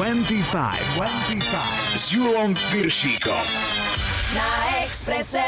25. 0.00 0.96
25. 0.96 1.44
S 1.92 2.08
Julom 2.16 2.56
Piršíkom 2.72 3.44
na 4.32 4.48
Expresse. 4.80 5.44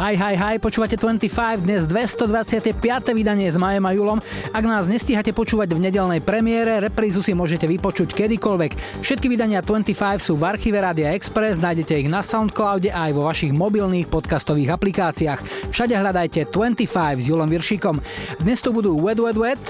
Hi, 0.00 0.16
hi, 0.16 0.40
hi, 0.40 0.56
počúvate 0.56 0.96
25, 0.96 1.68
dnes 1.68 1.84
225. 1.84 2.72
vydanie 3.12 3.52
s 3.52 3.60
Majem 3.60 3.84
a 3.84 3.92
Julom. 3.92 4.24
Ak 4.56 4.64
nás 4.64 4.88
nestíhate 4.88 5.36
počúvať 5.36 5.76
v 5.76 5.84
nedelnej 5.84 6.24
premiére, 6.24 6.80
reprízu 6.80 7.20
si 7.20 7.36
môžete 7.36 7.68
vypočuť 7.68 8.16
kedykoľvek. 8.16 9.04
Všetky 9.04 9.28
vydania 9.28 9.60
25 9.60 10.16
sú 10.16 10.40
v 10.40 10.48
archíve 10.48 10.80
Radia 10.80 11.12
Express, 11.12 11.60
nájdete 11.60 11.92
ich 12.00 12.08
na 12.08 12.24
Soundcloude 12.24 12.88
aj 12.88 13.12
vo 13.12 13.28
vašich 13.28 13.52
mobilných 13.52 14.08
podcastových 14.08 14.80
aplikáciách. 14.80 15.68
Všade 15.76 15.92
hľadajte 15.92 16.48
25 16.48 17.20
s 17.20 17.24
Julom 17.28 17.52
Viršíkom. 17.52 18.00
Dnes 18.40 18.64
tu 18.64 18.72
budú 18.72 18.96
Wed 18.96 19.20
Wed 19.20 19.36
Wed. 19.36 19.60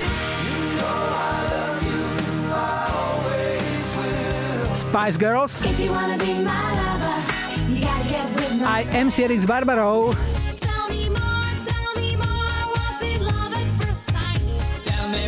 Spice 4.88 5.20
Girls 5.20 5.60
lover, 5.60 7.20
aj 8.65 8.83
MCRX 8.88 9.45
Barbarov. 9.45 10.16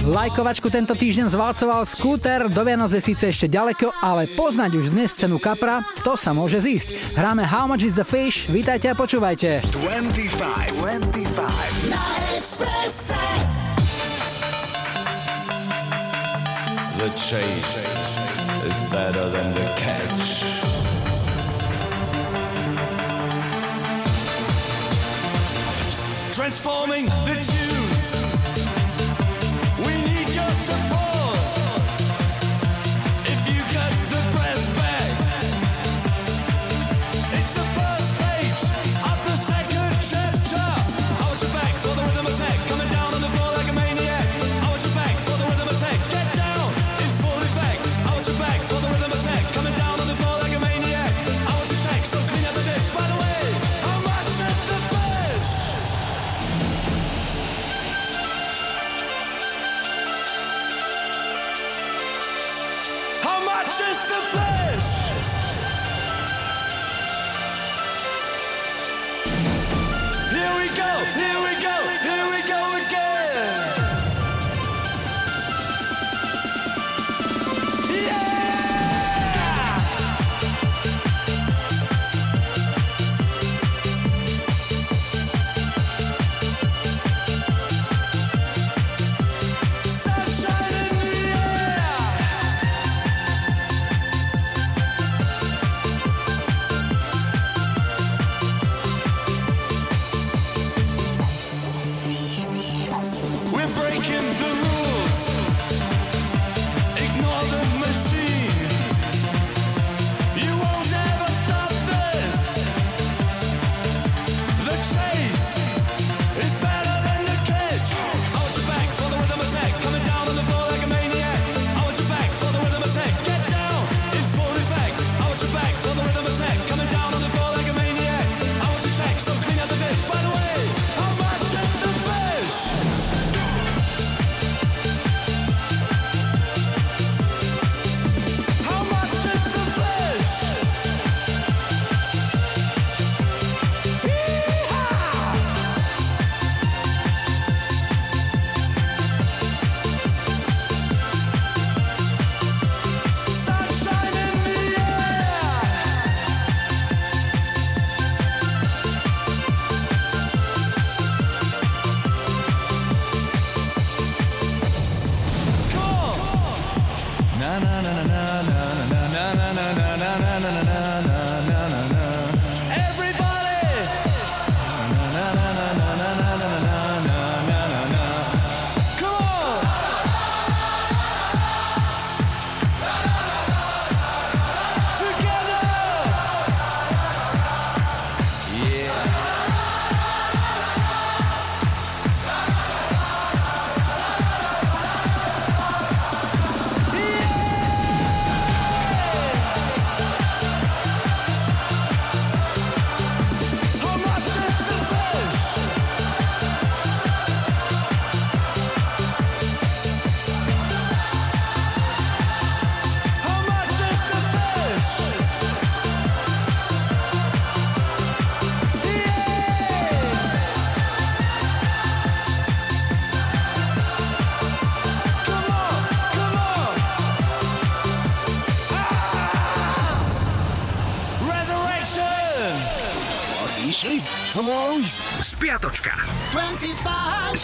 Lajkovačku 0.00 0.72
tento 0.72 0.96
týždeň 0.96 1.28
zvalcoval 1.28 1.84
skúter, 1.84 2.48
do 2.48 2.64
Vianoc 2.64 2.88
je 2.96 3.04
síce 3.04 3.28
ešte 3.28 3.52
ďaleko, 3.52 3.92
ale 4.00 4.32
poznať 4.32 4.80
už 4.80 4.96
dnes 4.96 5.12
cenu 5.12 5.36
kapra, 5.36 5.84
to 6.08 6.16
sa 6.16 6.32
môže 6.32 6.64
zísť. 6.64 7.12
Hráme 7.12 7.44
How 7.44 7.68
Much 7.68 7.84
is 7.84 7.92
the 7.92 8.06
Fish, 8.08 8.48
vítajte 8.48 8.88
a 8.88 8.96
počúvajte. 8.96 9.60
25, 9.60 10.72
25 10.80 11.92
na 11.92 12.00
The 16.96 17.08
Chase. 17.12 17.99
is 18.70 18.82
better 18.90 19.28
than 19.30 19.54
the 19.54 19.66
catch. 19.76 20.70
transforming 26.32 27.04
the 27.26 27.34
tunes. 27.34 28.16
We 29.86 29.92
need 30.08 30.28
your 30.34 30.54
support. 30.54 31.09
here 71.20 71.49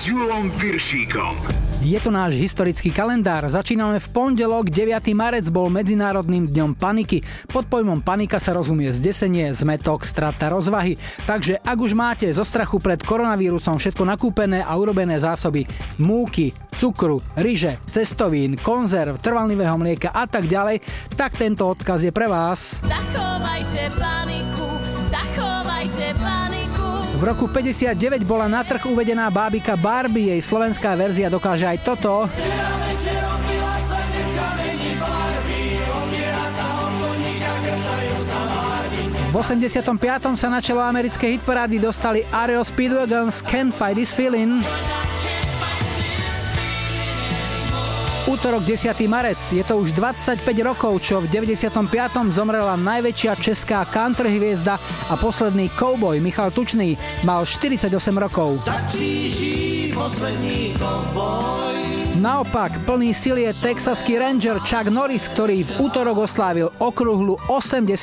Spiatočka. 0.07 0.15
25 0.15 0.15
s 0.15 0.15
Julom 0.15 0.47
Piršíkom. 0.55 1.35
Je 1.83 1.99
to 1.99 2.15
náš 2.15 2.39
historický 2.39 2.95
kalendár. 2.95 3.43
Začíname 3.51 3.99
v 3.99 4.09
pondelok, 4.15 4.71
9. 4.71 5.03
marec 5.11 5.51
bol 5.51 5.67
Medzinárodným 5.67 6.47
dňom 6.47 6.79
paniky. 6.79 7.27
Pod 7.51 7.67
pojmom 7.67 8.07
panika 8.07 8.39
sa 8.39 8.55
rozumie 8.55 8.95
zdesenie, 8.95 9.51
zmetok, 9.51 10.07
strata 10.07 10.47
rozvahy. 10.47 10.95
Takže 11.27 11.59
ak 11.59 11.79
už 11.83 11.99
máte 11.99 12.31
zo 12.31 12.47
strachu 12.47 12.79
pred 12.79 13.03
koronavírusom 13.03 13.83
všetko 13.83 14.07
nakúpené 14.07 14.63
a 14.63 14.79
urobené 14.79 15.19
zásoby 15.19 15.67
múky, 15.99 16.55
cukru, 16.79 17.19
ryže, 17.35 17.83
cestovín, 17.91 18.55
konzerv, 18.63 19.19
trvalnivého 19.19 19.75
mlieka 19.75 20.15
a 20.15 20.31
tak 20.31 20.47
ďalej, 20.47 20.87
tak 21.19 21.35
tento 21.35 21.67
odkaz 21.67 22.07
je 22.07 22.15
pre 22.15 22.31
vás. 22.31 22.79
Zachovajte 22.87 23.91
paniku. 23.99 24.56
V 27.17 27.25
roku 27.25 27.49
59 27.49 28.29
bola 28.29 28.45
na 28.45 28.61
trh 28.61 28.93
uvedená 28.93 29.33
bábika 29.33 29.73
Barbie, 29.73 30.37
jej 30.37 30.43
slovenská 30.45 30.93
verzia 30.93 31.33
dokáže 31.33 31.65
aj 31.65 31.79
toto. 31.81 32.29
V 39.33 39.35
85. 39.35 40.37
sa 40.37 40.49
na 40.53 40.61
čelo 40.61 40.85
americkej 40.85 41.41
hitparády 41.41 41.81
dostali 41.81 42.21
Ario 42.29 42.61
Speedwagons 42.61 43.41
Can't 43.49 43.73
Fight 43.73 43.97
This 43.97 44.13
Feeling. 44.13 44.61
Útorok 48.27 48.67
10. 48.67 48.91
marec, 49.07 49.39
je 49.55 49.63
to 49.63 49.79
už 49.79 49.95
25 49.95 50.43
rokov, 50.67 50.99
čo 50.99 51.23
v 51.23 51.31
95. 51.31 51.79
zomrela 52.35 52.75
najväčšia 52.75 53.39
česká 53.39 53.87
country 53.87 54.35
hviezda 54.35 54.83
a 55.07 55.15
posledný 55.15 55.71
cowboy 55.79 56.19
Michal 56.19 56.51
Tučný, 56.51 56.99
mal 57.23 57.47
48 57.47 57.87
rokov. 58.19 58.67
Naopak, 62.19 62.73
plný 62.83 63.15
sil 63.15 63.39
je 63.39 63.55
texaský 63.55 64.19
ranger 64.19 64.59
Chuck 64.59 64.91
Norris, 64.91 65.31
ktorý 65.31 65.63
v 65.63 65.87
útorok 65.87 66.27
oslávil 66.27 66.75
okrúhlu 66.83 67.39
80 67.47 67.95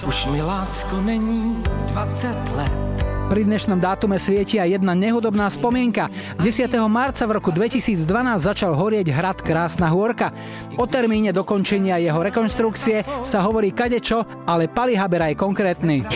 Už 0.00 0.18
mi 0.32 0.40
lásko 0.40 0.96
není 1.04 1.60
20 1.92 2.56
let. 2.56 2.87
Pri 3.28 3.44
dnešnom 3.44 3.76
dátume 3.76 4.16
svietia 4.16 4.64
jedna 4.64 4.96
nehodobná 4.96 5.52
spomienka. 5.52 6.08
10. 6.40 6.64
marca 6.88 7.28
v 7.28 7.36
roku 7.36 7.52
2012 7.52 8.08
začal 8.40 8.72
horieť 8.72 9.12
hrad 9.12 9.44
Krásna 9.44 9.92
hôrka. 9.92 10.32
O 10.80 10.88
termíne 10.88 11.28
dokončenia 11.36 12.00
jeho 12.00 12.24
rekonštrukcie 12.24 13.04
sa 13.04 13.44
hovorí 13.44 13.76
kadečo, 13.76 14.24
ale 14.48 14.64
Pali 14.72 14.96
Haber 14.96 15.28
aj 15.28 15.36
konkrétny. 15.36 16.08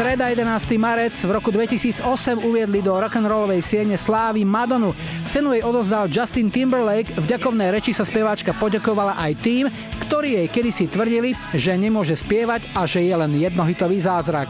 Streda 0.00 0.32
11. 0.32 0.80
marec 0.80 1.12
v 1.12 1.28
roku 1.28 1.52
2008 1.52 2.00
uviedli 2.48 2.80
do 2.80 2.96
rock'n'rollovej 2.96 3.60
siene 3.60 4.00
slávy 4.00 4.48
Madonu. 4.48 4.96
Cenu 5.28 5.52
jej 5.52 5.60
odozdal 5.60 6.08
Justin 6.08 6.48
Timberlake, 6.48 7.12
v 7.20 7.28
ďakovnej 7.28 7.68
reči 7.68 7.92
sa 7.92 8.08
speváčka 8.08 8.56
poďakovala 8.56 9.20
aj 9.20 9.32
tým, 9.44 9.68
ktorí 10.08 10.40
jej 10.40 10.48
kedysi 10.48 10.88
tvrdili, 10.88 11.36
že 11.52 11.76
nemôže 11.76 12.16
spievať 12.16 12.64
a 12.72 12.88
že 12.88 13.04
je 13.04 13.12
len 13.12 13.44
jednohitový 13.44 14.00
zázrak. 14.00 14.48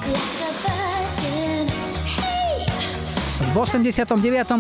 V 3.51 3.55
89. 3.59 4.07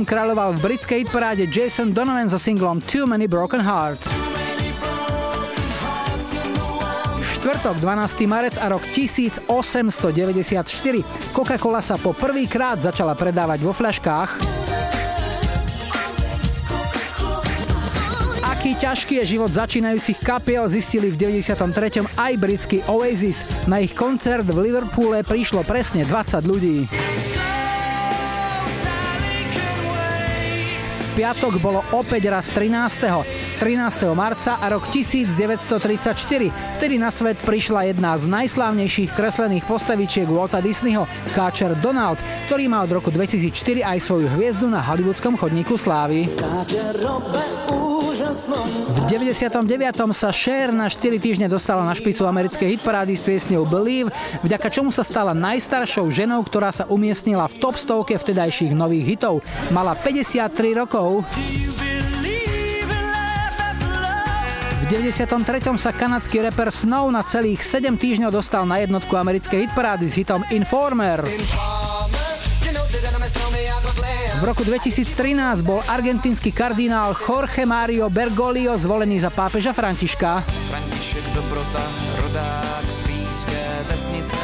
kráľoval 0.02 0.58
v 0.58 0.74
britskej 0.74 1.06
hitparáde 1.06 1.46
Jason 1.54 1.94
Donovan 1.94 2.26
so 2.26 2.38
singlom 2.42 2.82
Too 2.82 3.06
Many 3.06 3.30
Broken 3.30 3.62
Hearts. 3.62 4.19
Štvrtok, 7.40 7.80
12. 7.80 8.28
marec 8.28 8.60
a 8.60 8.68
rok 8.68 8.84
1894. 8.92 9.40
Coca-Cola 11.32 11.80
sa 11.80 11.96
po 11.96 12.12
prvýkrát 12.12 12.76
začala 12.76 13.16
predávať 13.16 13.64
vo 13.64 13.72
fľaškách. 13.72 14.30
Aký 18.44 18.76
ťažký 18.76 19.24
je 19.24 19.40
život 19.40 19.48
začínajúcich 19.56 20.20
kapiel 20.20 20.68
zistili 20.68 21.08
v 21.08 21.16
93. 21.16 22.04
aj 22.04 22.32
britský 22.36 22.84
Oasis. 22.84 23.48
Na 23.64 23.80
ich 23.80 23.96
koncert 23.96 24.44
v 24.44 24.60
Liverpoole 24.68 25.24
prišlo 25.24 25.64
presne 25.64 26.04
20 26.04 26.44
ľudí. 26.44 26.84
Piatok 31.12 31.58
bolo 31.58 31.82
opäť 31.92 32.30
raz 32.30 32.46
13. 32.52 33.60
13. 33.60 34.08
marca 34.14 34.56
a 34.56 34.66
rok 34.70 34.88
1934. 34.88 36.78
Vtedy 36.78 36.96
na 36.96 37.10
svet 37.12 37.36
prišla 37.42 37.90
jedna 37.90 38.16
z 38.16 38.30
najslávnejších 38.30 39.12
kreslených 39.12 39.66
postavičiek 39.66 40.30
Walta 40.30 40.62
Disneyho, 40.62 41.04
káčer 41.34 41.74
Donald, 41.78 42.22
ktorý 42.46 42.70
má 42.70 42.82
od 42.86 42.90
roku 42.94 43.10
2004 43.12 43.82
aj 43.84 43.98
svoju 44.00 44.26
hviezdu 44.32 44.70
na 44.70 44.78
hollywoodskom 44.80 45.34
chodníku 45.36 45.74
slávy. 45.74 46.30
V 48.20 49.00
99. 49.10 50.14
sa 50.14 50.30
Cher 50.30 50.70
na 50.70 50.86
4 50.86 51.18
týždne 51.18 51.50
dostala 51.50 51.82
na 51.82 51.98
špicu 51.98 52.22
americkej 52.30 52.78
hitparády 52.78 53.18
s 53.18 53.26
piesňou 53.26 53.66
Believe, 53.66 54.14
vďaka 54.46 54.70
čomu 54.70 54.94
sa 54.94 55.02
stala 55.02 55.34
najstaršou 55.34 56.06
ženou, 56.14 56.38
ktorá 56.46 56.70
sa 56.70 56.86
umiestnila 56.86 57.50
v 57.50 57.58
top 57.58 57.74
stovke 57.74 58.14
vtedajších 58.14 58.70
nových 58.70 59.18
hitov. 59.18 59.42
Mala 59.74 59.98
53 59.98 60.78
rokov. 60.78 61.09
V 64.78 64.84
93. 64.86 65.26
sa 65.74 65.90
kanadský 65.90 66.38
reper 66.46 66.70
Snow 66.70 67.10
na 67.10 67.26
celých 67.26 67.66
7 67.66 67.98
týždňov 67.98 68.30
dostal 68.30 68.62
na 68.62 68.78
jednotku 68.78 69.10
americkej 69.18 69.66
hitparády 69.66 70.06
s 70.06 70.14
hitom 70.14 70.46
Informer. 70.54 71.26
V 74.40 74.42
roku 74.48 74.64
2013 74.64 75.60
bol 75.60 75.84
argentínsky 75.84 76.48
kardinál 76.48 77.12
Jorge 77.12 77.68
Mario 77.68 78.08
Bergoglio 78.08 78.72
zvolený 78.78 79.20
za 79.20 79.28
pápeža 79.28 79.76
Františka. 79.76 80.40
František 80.46 81.24
Dobrota, 81.36 81.84
vesnice. 82.16 82.49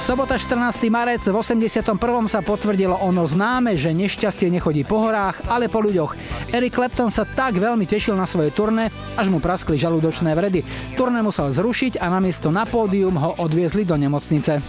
Sobota 0.06 0.38
14. 0.38 0.86
marec 0.86 1.18
v 1.18 1.34
81. 1.34 1.82
sa 2.30 2.38
potvrdilo 2.38 2.94
ono 3.02 3.26
známe, 3.26 3.74
že 3.74 3.90
nešťastie 3.90 4.54
nechodí 4.54 4.86
po 4.86 5.02
horách, 5.02 5.42
ale 5.50 5.66
po 5.66 5.82
ľuďoch. 5.82 6.14
Eric 6.54 6.78
Clapton 6.78 7.10
sa 7.10 7.26
tak 7.26 7.58
veľmi 7.58 7.90
tešil 7.90 8.14
na 8.14 8.22
svoje 8.22 8.54
turné, 8.54 8.94
až 9.18 9.26
mu 9.34 9.42
praskli 9.42 9.74
žalúdočné 9.74 10.30
vredy. 10.38 10.62
Turné 10.94 11.26
musel 11.26 11.50
zrušiť 11.50 11.98
a 11.98 12.06
namiesto 12.06 12.54
na 12.54 12.62
pódium 12.62 13.18
ho 13.18 13.34
odviezli 13.42 13.82
do 13.82 13.98
nemocnice. 13.98 14.62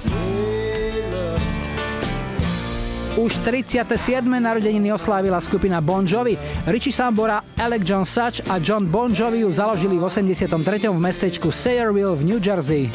Už 3.21 3.31
37. 3.45 4.25
narodeniny 4.25 4.89
oslávila 4.89 5.37
skupina 5.37 5.85
Bon 5.85 6.01
Jovi. 6.01 6.33
Richie 6.65 6.89
Sambora, 6.89 7.45
Alec 7.61 7.85
John 7.85 8.09
Such 8.09 8.41
a 8.49 8.57
John 8.57 8.89
Bon 8.89 9.13
Jovi 9.13 9.45
ju 9.45 9.53
založili 9.53 10.01
v 10.01 10.09
83. 10.09 10.49
v 10.89 10.97
mestečku 10.97 11.53
Sayreville 11.53 12.17
v 12.17 12.25
New 12.25 12.41
Jersey. 12.41 12.89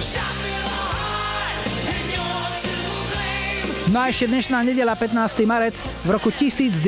No 3.92 4.00
a 4.00 4.08
ešte 4.08 4.24
dnešná 4.24 4.64
nedela 4.64 4.96
15. 4.96 5.44
marec. 5.44 5.76
V 6.00 6.08
roku 6.08 6.32
1990 6.32 6.80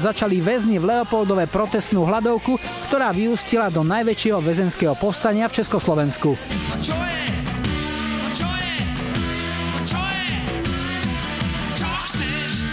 začali 0.00 0.40
väzni 0.40 0.80
v 0.80 0.88
Leopoldove 0.88 1.44
protestnú 1.52 2.08
hladovku, 2.08 2.56
ktorá 2.88 3.12
vyústila 3.12 3.68
do 3.68 3.84
najväčšieho 3.84 4.40
väzenského 4.40 4.96
povstania 4.96 5.44
v 5.52 5.60
Československu. 5.60 6.32
Čo 6.80 6.96
je? 6.96 7.18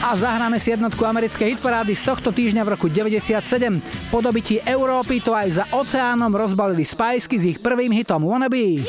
A 0.05 0.13
zahráme 0.13 0.61
si 0.61 0.69
jednotku 0.69 1.01
americkej 1.01 1.57
hitparády 1.57 1.97
z 1.97 2.05
tohto 2.05 2.29
týždňa 2.29 2.61
v 2.61 2.69
roku 2.77 2.85
97. 2.87 3.41
Po 4.13 4.21
dobití 4.21 4.61
Európy 4.61 5.17
to 5.17 5.33
aj 5.33 5.49
za 5.49 5.65
oceánom 5.73 6.29
rozbalili 6.29 6.85
Spiceky 6.85 7.35
s 7.41 7.43
ich 7.43 7.57
prvým 7.57 7.89
hitom 7.89 8.21
Wanna 8.21 8.45
Be. 8.45 8.85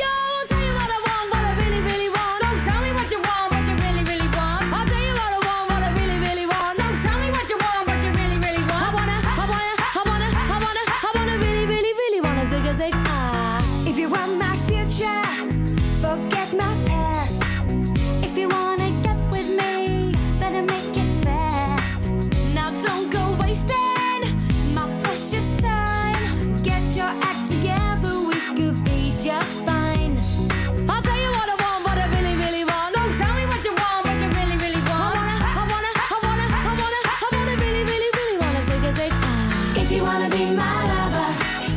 you 39.96 40.02
wanna 40.02 40.28
be 40.28 40.44
my 40.54 40.76
lover, 40.92 41.28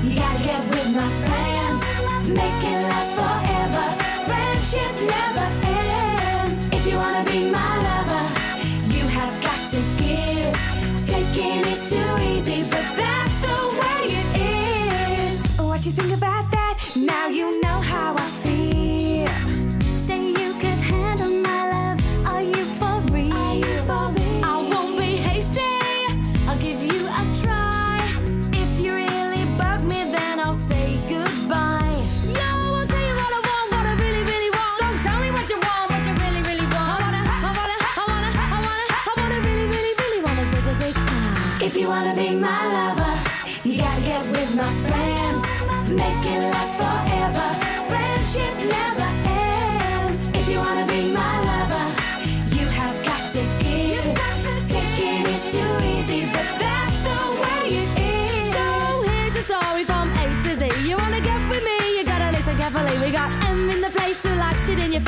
you 0.04 0.16
gotta 0.16 0.44
get 0.44 0.60
with 0.70 0.94
my 0.94 1.10
friends. 1.24 2.30
Make 2.30 2.64
it 2.74 2.89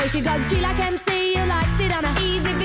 likes 0.02 0.16
it 0.16 0.20
in 0.20 0.26
your 0.26 0.42
face. 0.42 0.42
You 0.42 0.42
got 0.42 0.50
G 0.50 0.62
like 0.62 0.80
MC 0.80 1.36
who 1.36 1.46
likes 1.46 1.80
it 1.80 1.92
on 1.92 2.06
a 2.06 2.20
easy 2.22 2.61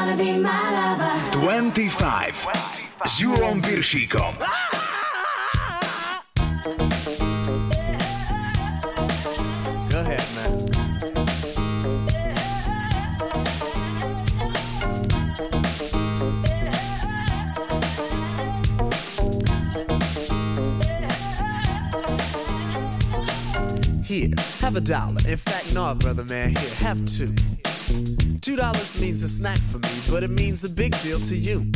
wanna 0.00 0.16
be 0.16 0.38
my 0.38 0.70
lover. 0.72 1.30
25 1.32 2.46
s 3.04 3.20
Julom 3.20 3.62
Piršíkom. 3.62 4.34
Go 9.90 9.98
ahead, 9.98 10.26
man. 10.36 10.52
Here, 24.04 24.34
have 24.60 24.76
a 24.76 24.80
dollar. 24.80 25.20
In 25.28 25.36
fact, 25.36 25.74
no, 25.74 25.94
brother 25.94 26.24
man, 26.24 26.56
here, 26.56 26.74
have 26.78 27.04
two. 27.04 27.34
Two 28.40 28.56
dollars 28.56 29.00
means 29.00 29.22
a 29.22 29.28
snack 29.28 29.58
for 29.58 29.78
me, 29.78 29.88
but 30.10 30.22
it 30.22 30.30
means 30.30 30.64
a 30.64 30.68
big 30.68 30.98
deal 31.02 31.20
to 31.20 31.36
you. 31.36 31.70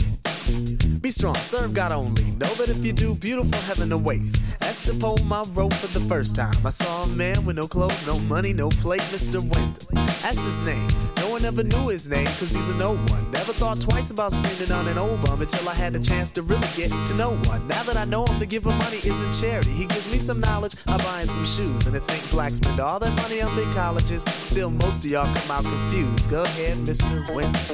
Be 1.00 1.10
strong, 1.10 1.34
serve 1.36 1.74
God 1.74 1.92
only. 1.92 2.24
Know 2.32 2.52
that 2.54 2.68
if 2.68 2.84
you 2.84 2.92
do, 2.92 3.14
beautiful 3.14 3.60
heaven 3.62 3.92
awaits. 3.92 4.38
That's 4.60 4.84
the 4.84 4.94
poem 4.94 5.32
I 5.32 5.42
wrote 5.54 5.74
for 5.74 5.98
the 5.98 6.04
first 6.06 6.36
time. 6.36 6.54
I 6.64 6.70
saw 6.70 7.04
a 7.04 7.06
man 7.08 7.44
with 7.44 7.56
no 7.56 7.66
clothes, 7.66 8.06
no 8.06 8.18
money, 8.20 8.52
no 8.52 8.68
plate, 8.68 9.02
Mr. 9.12 9.40
Wendell. 9.40 9.88
That's 10.22 10.42
his 10.42 10.58
name. 10.66 10.88
One 11.34 11.44
ever 11.44 11.64
knew 11.64 11.88
his 11.88 12.08
name, 12.08 12.26
cause 12.26 12.52
he's 12.52 12.68
a 12.68 12.76
no 12.76 12.94
one. 12.94 13.28
Never 13.32 13.52
thought 13.52 13.80
twice 13.80 14.12
about 14.12 14.32
spending 14.32 14.70
on 14.70 14.86
an 14.86 14.96
old 14.96 15.20
bum 15.24 15.42
until 15.42 15.68
I 15.68 15.74
had 15.74 15.92
the 15.92 15.98
chance 15.98 16.30
to 16.30 16.42
really 16.42 16.68
get 16.76 16.90
to 17.08 17.14
know 17.14 17.30
one. 17.48 17.66
Now 17.66 17.82
that 17.82 17.96
I 17.96 18.04
know 18.04 18.24
him, 18.24 18.38
to 18.38 18.46
give 18.46 18.64
him 18.64 18.78
money 18.78 18.98
isn't 18.98 19.32
charity. 19.42 19.70
He 19.70 19.84
gives 19.86 20.08
me 20.12 20.18
some 20.18 20.38
knowledge, 20.38 20.76
I 20.86 20.96
buy 20.98 21.22
him 21.22 21.26
some 21.26 21.44
shoes. 21.44 21.86
And 21.86 21.94
to 21.96 22.00
think 22.02 22.30
blacks 22.30 22.58
spend 22.58 22.78
all 22.78 23.00
their 23.00 23.10
money 23.16 23.42
on 23.42 23.52
big 23.56 23.68
colleges, 23.74 24.22
still 24.28 24.70
most 24.70 25.04
of 25.04 25.10
y'all 25.10 25.26
come 25.34 25.50
out 25.50 25.64
confused. 25.64 26.30
Go 26.30 26.44
ahead, 26.44 26.76
Mr. 26.78 27.34
Wendell. 27.34 27.64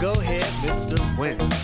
Go 0.00 0.12
ahead, 0.20 0.42
Mr. 0.66 0.98
Wendell. 1.16 1.57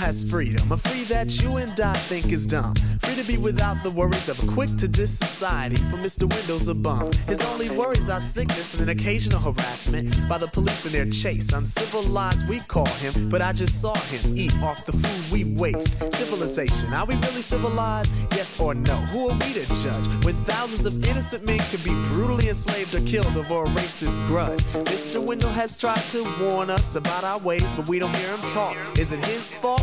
Has 0.00 0.24
freedom, 0.30 0.72
a 0.72 0.78
free 0.78 1.04
that 1.04 1.42
you 1.42 1.58
and 1.58 1.78
I 1.78 1.92
think 1.92 2.32
is 2.32 2.46
dumb. 2.46 2.74
Free 3.02 3.16
to 3.16 3.24
be 3.24 3.36
without 3.36 3.82
the 3.82 3.90
worries 3.90 4.30
of 4.30 4.42
a 4.42 4.46
quick 4.50 4.74
to 4.78 4.88
this 4.88 5.18
society, 5.18 5.76
for 5.90 5.98
Mr. 5.98 6.24
Wendell's 6.32 6.68
a 6.68 6.74
bum. 6.74 7.12
His 7.28 7.42
only 7.52 7.68
worries 7.68 8.08
are 8.08 8.18
sickness 8.18 8.72
and 8.72 8.82
an 8.84 8.88
occasional 8.88 9.38
harassment 9.38 10.16
by 10.26 10.38
the 10.38 10.48
police 10.48 10.86
in 10.86 10.92
their 10.92 11.04
chase. 11.10 11.52
Uncivilized, 11.52 12.48
we 12.48 12.60
call 12.60 12.88
him, 13.04 13.28
but 13.28 13.42
I 13.42 13.52
just 13.52 13.78
saw 13.78 13.94
him 13.94 14.38
eat 14.38 14.54
off 14.62 14.86
the 14.86 14.92
food 14.92 15.32
we 15.32 15.44
waste. 15.44 15.92
Civilization, 16.14 16.94
are 16.94 17.04
we 17.04 17.16
really 17.16 17.42
civilized? 17.42 18.10
Yes 18.32 18.58
or 18.58 18.74
no? 18.74 18.96
Who 19.12 19.28
are 19.28 19.34
we 19.34 19.52
to 19.52 19.66
judge 19.82 20.24
when 20.24 20.34
thousands 20.46 20.86
of 20.86 21.04
innocent 21.06 21.44
men 21.44 21.58
can 21.70 21.80
be 21.84 21.92
brutally 22.14 22.48
enslaved 22.48 22.94
or 22.94 23.02
killed 23.02 23.36
over 23.36 23.64
a 23.64 23.68
racist 23.68 24.26
grudge? 24.28 24.62
Mr. 24.88 25.22
Wendell 25.22 25.50
has 25.50 25.76
tried 25.76 26.04
to 26.14 26.24
warn 26.40 26.70
us 26.70 26.96
about 26.96 27.22
our 27.22 27.38
ways, 27.38 27.70
but 27.74 27.86
we 27.86 27.98
don't 27.98 28.16
hear 28.16 28.34
him 28.34 28.50
talk. 28.50 28.76
Is 28.98 29.12
it 29.12 29.22
his 29.26 29.54
fault 29.54 29.82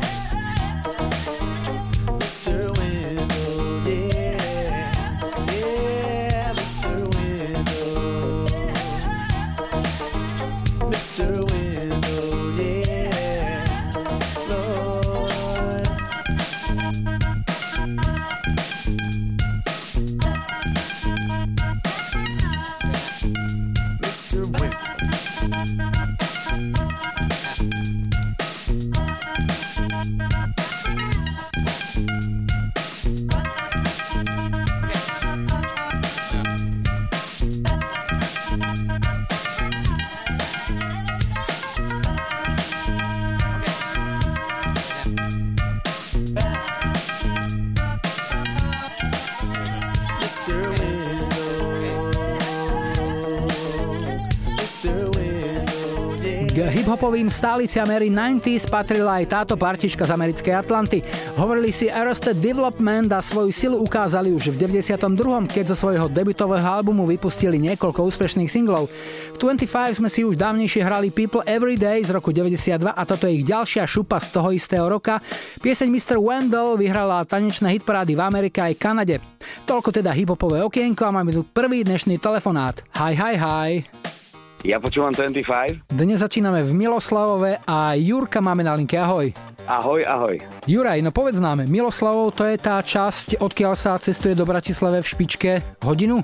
K 57.01 57.09
hiphopovým 57.09 57.33
stáliciam 57.33 57.89
ery 57.89 58.13
90s 58.13 58.69
patrila 58.69 59.17
aj 59.17 59.25
táto 59.25 59.57
partička 59.57 60.05
z 60.05 60.13
americkej 60.13 60.53
Atlanty. 60.53 61.01
Hovorili 61.33 61.73
si 61.73 61.89
Arrested 61.89 62.37
Development 62.37 63.09
a 63.09 63.25
svoju 63.25 63.49
silu 63.49 63.81
ukázali 63.81 64.29
už 64.29 64.53
v 64.53 64.69
92., 64.69 65.49
keď 65.49 65.73
zo 65.73 65.81
svojho 65.81 66.05
debutového 66.05 66.61
albumu 66.61 67.09
vypustili 67.09 67.57
niekoľko 67.57 68.05
úspešných 68.05 68.53
singlov. 68.53 68.85
V 69.33 69.37
25 69.41 69.97
sme 69.97 70.13
si 70.13 70.21
už 70.21 70.37
dávnejšie 70.37 70.85
hrali 70.85 71.09
People 71.09 71.41
Every 71.49 71.73
Day 71.73 72.05
z 72.05 72.13
roku 72.13 72.29
92 72.29 72.93
a 72.93 73.01
toto 73.01 73.25
je 73.25 73.41
ich 73.41 73.49
ďalšia 73.49 73.81
šupa 73.89 74.21
z 74.21 74.37
toho 74.37 74.53
istého 74.53 74.85
roka. 74.85 75.17
Pieseň 75.57 75.89
Mr. 75.89 76.21
Wendell 76.21 76.77
vyhrala 76.77 77.25
tanečné 77.25 77.81
hitparády 77.81 78.13
v 78.13 78.21
Amerike 78.21 78.61
aj 78.61 78.77
Kanade. 78.77 79.17
Toľko 79.65 79.89
teda 79.89 80.13
hiphopové 80.13 80.61
okienko 80.61 81.01
a 81.09 81.17
máme 81.17 81.33
tu 81.33 81.41
prvý 81.49 81.81
dnešný 81.81 82.21
telefonát. 82.21 82.85
Hi, 82.93 83.17
hi, 83.17 83.33
hi. 83.41 84.20
Ja 84.61 84.77
počúvam 84.77 85.09
25. 85.09 85.89
Dnes 85.89 86.21
začíname 86.21 86.61
v 86.61 86.69
Miloslavove 86.77 87.57
a 87.65 87.97
Jurka 87.97 88.45
máme 88.45 88.61
na 88.61 88.77
linke. 88.77 88.93
Ahoj. 88.93 89.33
Ahoj, 89.65 90.05
ahoj. 90.05 90.37
Juraj, 90.69 91.01
no 91.01 91.09
povedz 91.09 91.41
nám, 91.41 91.65
Miloslavov 91.65 92.29
to 92.37 92.45
je 92.45 92.61
tá 92.61 92.77
časť, 92.77 93.41
odkiaľ 93.41 93.73
sa 93.73 93.97
cestuje 93.97 94.37
do 94.37 94.45
Bratislave 94.45 95.01
v 95.01 95.07
špičke 95.09 95.51
hodinu? 95.81 96.21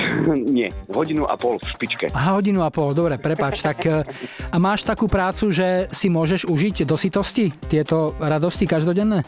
Nie, 0.52 0.68
hodinu 0.92 1.24
a 1.24 1.40
pol 1.40 1.56
v 1.56 1.64
špičke. 1.64 2.12
Aha, 2.12 2.36
hodinu 2.36 2.60
a 2.60 2.68
pol, 2.68 2.92
dobre, 2.92 3.16
prepač. 3.16 3.64
tak, 3.64 3.80
e, 3.88 4.04
a 4.52 4.56
máš 4.60 4.84
takú 4.84 5.08
prácu, 5.08 5.48
že 5.48 5.88
si 5.88 6.12
môžeš 6.12 6.44
užiť 6.44 6.84
do 6.84 7.00
sitosti 7.00 7.56
tieto 7.72 8.12
radosti 8.20 8.68
každodenné? 8.68 9.24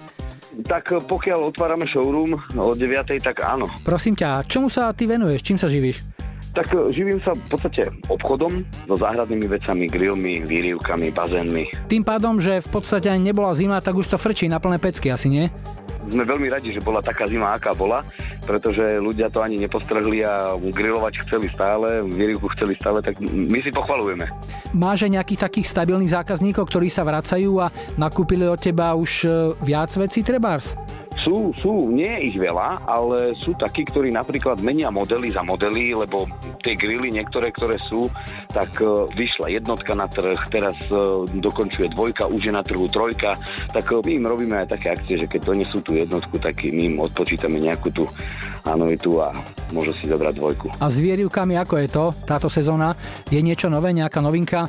Tak 0.68 1.08
pokiaľ 1.08 1.48
otvárame 1.48 1.88
showroom 1.88 2.36
o 2.60 2.76
9, 2.76 3.24
tak 3.24 3.40
áno. 3.40 3.64
Prosím 3.88 4.20
ťa, 4.20 4.44
čomu 4.44 4.68
sa 4.68 4.92
ty 4.92 5.08
venuješ? 5.08 5.40
Čím 5.48 5.56
sa 5.56 5.64
živíš? 5.64 6.28
Tak 6.50 6.66
e, 6.74 6.90
živím 6.90 7.22
sa 7.22 7.30
v 7.34 7.42
podstate 7.46 7.90
obchodom 8.10 8.66
so 8.90 8.94
záhradnými 8.98 9.46
vecami, 9.46 9.86
grillmi, 9.86 10.42
výrivkami, 10.46 11.14
bazénmi. 11.14 11.64
Tým 11.86 12.02
pádom, 12.02 12.42
že 12.42 12.58
v 12.58 12.68
podstate 12.74 13.06
ani 13.06 13.30
nebola 13.30 13.54
zima, 13.54 13.78
tak 13.78 13.94
už 13.94 14.10
to 14.10 14.18
frčí 14.18 14.50
na 14.50 14.58
plné 14.58 14.82
pecky, 14.82 15.14
asi 15.14 15.30
nie? 15.30 15.44
Sme 16.10 16.26
veľmi 16.26 16.50
radi, 16.50 16.74
že 16.74 16.82
bola 16.82 16.98
taká 16.98 17.30
zima, 17.30 17.54
aká 17.54 17.70
bola, 17.70 18.02
pretože 18.44 18.98
ľudia 18.98 19.30
to 19.30 19.46
ani 19.46 19.62
nepostrhli 19.62 20.26
a 20.26 20.58
grillovať 20.58 21.22
chceli 21.22 21.46
stále, 21.54 22.02
výrivku 22.02 22.50
chceli 22.58 22.74
stále, 22.74 22.98
tak 22.98 23.22
my 23.22 23.58
si 23.62 23.70
pochvalujeme. 23.70 24.26
Máš 24.74 25.06
aj 25.06 25.14
nejakých 25.22 25.42
takých 25.46 25.70
stabilných 25.70 26.10
zákazníkov, 26.10 26.66
ktorí 26.66 26.90
sa 26.90 27.06
vracajú 27.06 27.62
a 27.62 27.70
nakúpili 27.94 28.50
od 28.50 28.58
teba 28.58 28.98
už 28.98 29.10
e, 29.22 29.28
viac 29.62 29.94
vecí 29.94 30.26
trebárs? 30.26 30.74
Sú, 31.20 31.52
sú, 31.60 31.92
nie 31.92 32.08
je 32.08 32.32
ich 32.32 32.36
veľa, 32.40 32.88
ale 32.88 33.36
sú 33.44 33.52
takí, 33.52 33.84
ktorí 33.84 34.08
napríklad 34.08 34.64
menia 34.64 34.88
modely 34.88 35.28
za 35.28 35.44
modely, 35.44 35.92
lebo 35.92 36.24
tie 36.64 36.72
grily 36.72 37.12
niektoré, 37.12 37.52
ktoré 37.52 37.76
sú, 37.76 38.08
tak 38.48 38.72
e, 38.80 38.88
vyšla 39.12 39.52
jednotka 39.52 39.92
na 39.92 40.08
trh, 40.08 40.38
teraz 40.48 40.80
e, 40.88 41.28
dokončuje 41.44 41.92
dvojka, 41.92 42.24
už 42.24 42.48
je 42.48 42.52
na 42.56 42.64
trhu 42.64 42.88
trojka, 42.88 43.36
tak 43.68 43.84
my 43.92 44.10
im 44.16 44.24
robíme 44.24 44.64
aj 44.64 44.80
také 44.80 44.96
akcie, 44.96 45.20
že 45.20 45.28
keď 45.28 45.52
donesú 45.52 45.84
tú 45.84 45.99
jednotku, 46.06 46.40
tak 46.40 46.64
my 46.64 47.00
odpočítame 47.00 47.60
nejakú 47.60 47.88
tú 47.92 48.04
anuitu 48.64 49.20
a 49.20 49.32
môžu 49.72 49.96
si 49.96 50.08
zobrať 50.08 50.34
dvojku. 50.36 50.66
A 50.80 50.86
s 50.88 51.00
výrivkami, 51.00 51.56
ako 51.56 51.74
je 51.80 51.88
to 51.88 52.04
táto 52.28 52.48
sezóna? 52.52 52.96
Je 53.32 53.40
niečo 53.40 53.72
nové, 53.72 53.92
nejaká 53.96 54.20
novinka? 54.20 54.68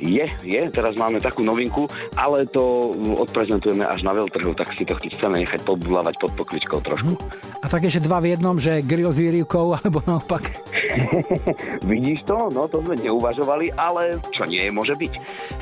Je, 0.00 0.24
je, 0.40 0.62
teraz 0.72 0.96
máme 0.96 1.20
takú 1.20 1.44
novinku, 1.44 1.84
ale 2.16 2.48
to 2.48 2.96
odprezentujeme 3.20 3.84
až 3.84 4.00
na 4.00 4.16
veľtrhu, 4.16 4.56
tak 4.56 4.72
si 4.72 4.88
to 4.88 4.96
chceme 4.96 5.44
nechať 5.44 5.60
podbulávať 5.60 6.16
pod 6.16 6.32
pokličkou 6.40 6.80
trošku. 6.80 7.20
A 7.60 7.68
také, 7.68 7.92
že 7.92 8.00
dva 8.00 8.16
v 8.24 8.32
jednom, 8.32 8.56
že 8.56 8.80
grill 8.80 9.12
s 9.12 9.20
výrivkou, 9.20 9.72
alebo 9.76 10.00
naopak. 10.08 10.56
Vidíš 11.90 12.26
to? 12.26 12.50
No 12.52 12.66
to 12.66 12.82
sme 12.82 12.98
neuvažovali, 12.98 13.72
ale 13.74 14.18
čo 14.34 14.44
nie 14.46 14.66
je, 14.66 14.70
môže 14.70 14.94
byť. 14.96 15.12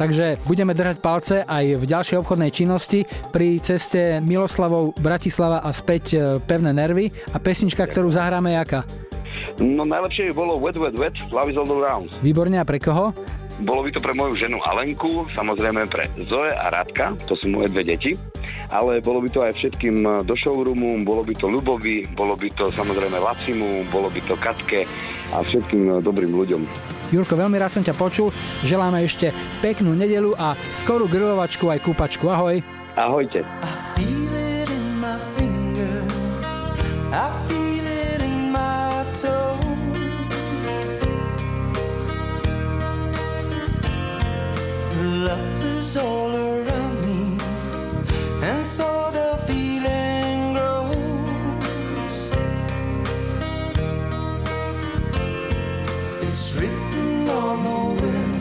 Takže 0.00 0.42
budeme 0.44 0.73
držať 0.73 0.97
palce 0.99 1.37
aj 1.44 1.64
v 1.78 1.85
ďalšej 1.85 2.16
obchodnej 2.20 2.50
činnosti 2.52 3.04
pri 3.32 3.61
ceste 3.62 4.23
Miloslavov 4.25 4.97
Bratislava 4.99 5.61
a 5.62 5.70
späť 5.75 6.04
e, 6.14 6.18
pevné 6.42 6.73
nervy. 6.73 7.11
A 7.32 7.38
pesnička, 7.38 7.87
ktorú 7.87 8.08
zahráme, 8.12 8.56
je 8.56 8.58
aká? 8.58 8.80
No 9.62 9.87
najlepšie 9.87 10.30
by 10.30 10.35
bolo 10.35 10.58
Wet 10.58 10.78
Wet 10.78 10.97
Wet, 10.99 11.16
Love 11.30 11.50
is 11.52 11.58
all 11.58 11.70
around. 11.70 12.11
Výborne, 12.25 12.58
a 12.58 12.66
pre 12.66 12.82
koho? 12.82 13.14
Bolo 13.58 13.82
by 13.82 13.90
to 13.90 13.99
pre 13.99 14.14
moju 14.14 14.38
ženu 14.38 14.62
Alenku, 14.62 15.26
samozrejme 15.35 15.90
pre 15.90 16.06
Zoe 16.30 16.54
a 16.54 16.70
Radka, 16.70 17.18
to 17.26 17.35
sú 17.35 17.50
moje 17.50 17.75
dve 17.75 17.82
deti, 17.82 18.14
ale 18.68 19.00
bolo 19.00 19.25
by 19.25 19.28
to 19.32 19.40
aj 19.44 19.52
všetkým 19.56 20.25
do 20.28 20.34
showroomu, 20.37 21.00
bolo 21.04 21.25
by 21.25 21.32
to 21.32 21.48
Ľubovi, 21.48 22.12
bolo 22.12 22.37
by 22.37 22.48
to 22.52 22.68
samozrejme 22.68 23.16
Lacimu, 23.16 23.88
bolo 23.88 24.12
by 24.12 24.20
to 24.25 24.37
Katke 24.37 24.84
a 25.32 25.40
všetkým 25.40 26.04
dobrým 26.04 26.32
ľuďom. 26.37 26.62
Jurko, 27.08 27.40
veľmi 27.40 27.56
rád 27.56 27.72
som 27.72 27.85
ťa 27.85 27.96
počul. 27.96 28.28
Želáme 28.68 29.00
ešte 29.00 29.33
peknú 29.64 29.96
nedelu 29.96 30.37
a 30.37 30.52
skorú 30.76 31.09
grilovačku 31.09 31.72
aj 31.72 31.81
kúpačku. 31.81 32.28
Ahoj. 32.28 32.61
Ahojte. 32.96 33.40
Love 44.98 45.64
is 45.64 45.96
all 45.96 46.31
around 46.35 46.77
It's 56.21 56.55
written 56.55 57.29
on 57.29 57.62
the 57.64 58.03
wind, 58.03 58.35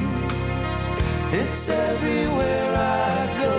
it's 1.34 1.70
everywhere 1.70 2.74
I 2.76 3.28
go. 3.42 3.54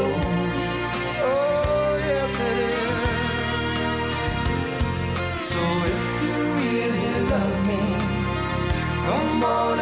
Oh, 1.23 1.97
yes, 2.09 2.41
it 2.51 2.59
is. 2.75 3.75
So 5.51 5.61
if 5.93 6.03
you 6.25 6.37
really 6.59 7.11
love 7.31 7.59
me, 7.69 7.83
come 9.07 9.45
on 9.45 9.79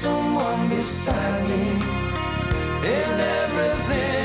someone 0.00 0.66
beside 0.70 1.46
me 1.46 1.72
in 2.88 3.20
everything 3.20 4.19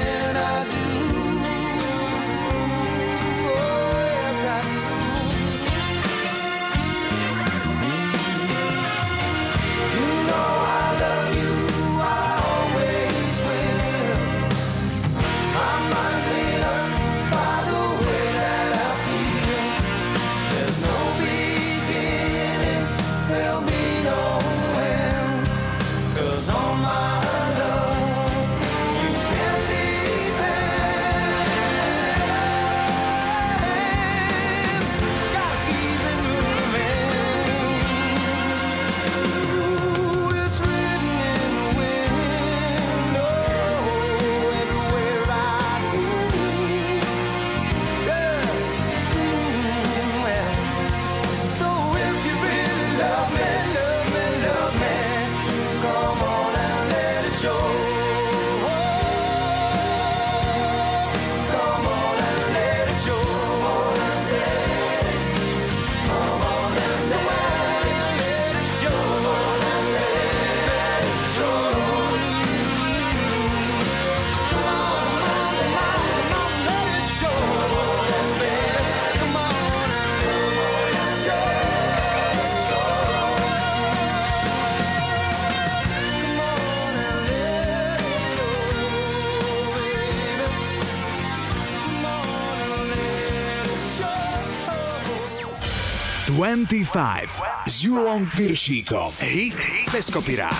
25 96.45 97.65
s 97.65 97.89
Julom 97.89 98.29
Piršíkom. 98.29 99.09
Hit 99.17 99.57
cez 99.89 100.13
kopirát. 100.13 100.53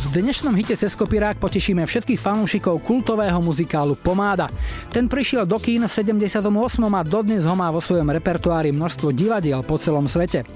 V 0.00 0.06
dnešnom 0.08 0.56
hite 0.56 0.72
cez 0.72 0.96
kopirák 0.96 1.36
potešíme 1.36 1.84
všetkých 1.84 2.16
fanúšikov 2.16 2.80
kultového 2.80 3.44
muzikálu 3.44 3.92
Pomáda. 3.92 4.48
Ten 4.88 5.04
prišiel 5.04 5.44
do 5.44 5.60
kín 5.60 5.84
v 5.84 5.92
78. 5.92 6.40
a 6.80 7.02
dodnes 7.04 7.44
ho 7.44 7.52
má 7.52 7.68
vo 7.68 7.84
svojom 7.84 8.08
repertoári 8.08 8.72
množstvo 8.72 9.12
divadiel 9.12 9.60
po 9.60 9.76
celom 9.76 10.08
svete. 10.08 10.48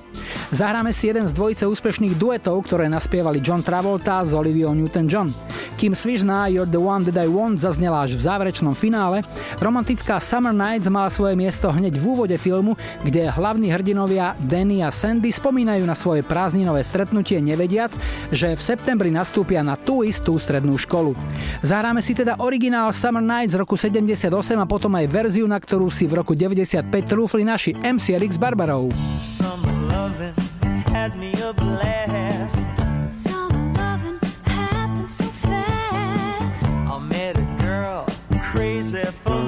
Zahráme 0.49 0.97
si 0.97 1.13
jeden 1.13 1.29
z 1.29 1.37
dvojice 1.37 1.69
úspešných 1.69 2.17
duetov, 2.17 2.65
ktoré 2.65 2.89
naspievali 2.89 3.45
John 3.45 3.61
Travolta 3.61 4.25
s 4.25 4.33
Olivia 4.33 4.73
Newton-John. 4.73 5.29
Kým 5.77 5.93
svižná 5.93 6.49
You're 6.49 6.65
the 6.65 6.81
One 6.81 7.05
That 7.05 7.21
I 7.21 7.29
Want 7.29 7.61
zaznela 7.61 8.09
až 8.09 8.17
v 8.17 8.25
záverečnom 8.25 8.73
finále, 8.73 9.29
romantická 9.61 10.17
Summer 10.17 10.57
Nights 10.57 10.89
mala 10.89 11.13
svoje 11.13 11.37
miesto 11.37 11.69
hneď 11.69 12.01
v 12.01 12.05
úvode 12.09 12.37
filmu, 12.41 12.81
kde 13.05 13.29
hlavní 13.29 13.69
hrdinovia 13.69 14.41
Danny 14.41 14.81
a 14.81 14.89
Sandy 14.89 15.29
spomínajú 15.29 15.85
na 15.85 15.93
svoje 15.93 16.25
prázdninové 16.25 16.81
stretnutie 16.81 17.45
nevediac, 17.45 17.93
že 18.33 18.57
v 18.57 18.65
septembri 18.65 19.13
nastúpia 19.13 19.61
na 19.61 19.77
tú 19.77 20.01
istú 20.01 20.41
strednú 20.41 20.81
školu. 20.81 21.13
Zahráme 21.61 22.01
si 22.01 22.17
teda 22.17 22.41
originál 22.41 22.97
Summer 22.97 23.23
Nights 23.23 23.53
z 23.53 23.61
roku 23.61 23.77
78 23.77 24.33
a 24.57 24.65
potom 24.65 24.97
aj 24.97 25.13
verziu, 25.13 25.45
na 25.45 25.61
ktorú 25.61 25.93
si 25.93 26.09
v 26.09 26.25
roku 26.25 26.33
95 26.33 26.89
trúfli 27.05 27.45
naši 27.45 27.77
MCLX 27.77 28.41
Barbarov. 28.41 28.89
Summer 29.21 29.78
loving 30.19 30.35
had 30.89 31.17
me 31.17 31.33
a 31.43 31.53
blast. 31.53 32.67
Summer 33.07 33.73
loving 33.75 34.19
happens 34.45 35.17
so 35.17 35.25
fast. 35.25 36.65
I 36.65 36.99
met 36.99 37.39
a 37.39 37.47
girl 37.63 38.07
crazy 38.51 39.05
for 39.05 39.48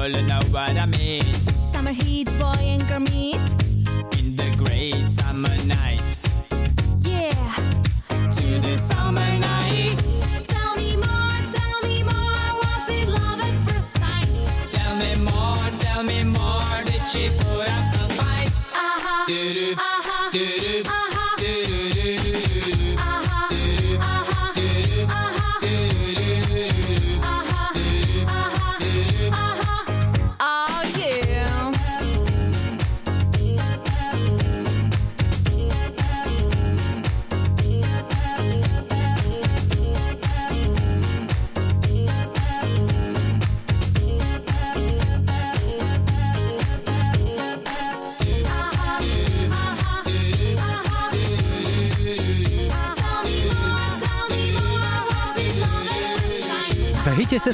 She 0.00 0.06
was 0.06 0.16
a 0.16 0.22
girl, 0.22 0.22
you 0.22 0.28
know 0.28 0.38
what 0.50 0.76
I 0.76 0.86
mean. 0.86 1.22
Summer 1.62 1.92
heat, 1.92 2.26
boy 2.38 2.54
and 2.62 2.82
girl 2.88 3.59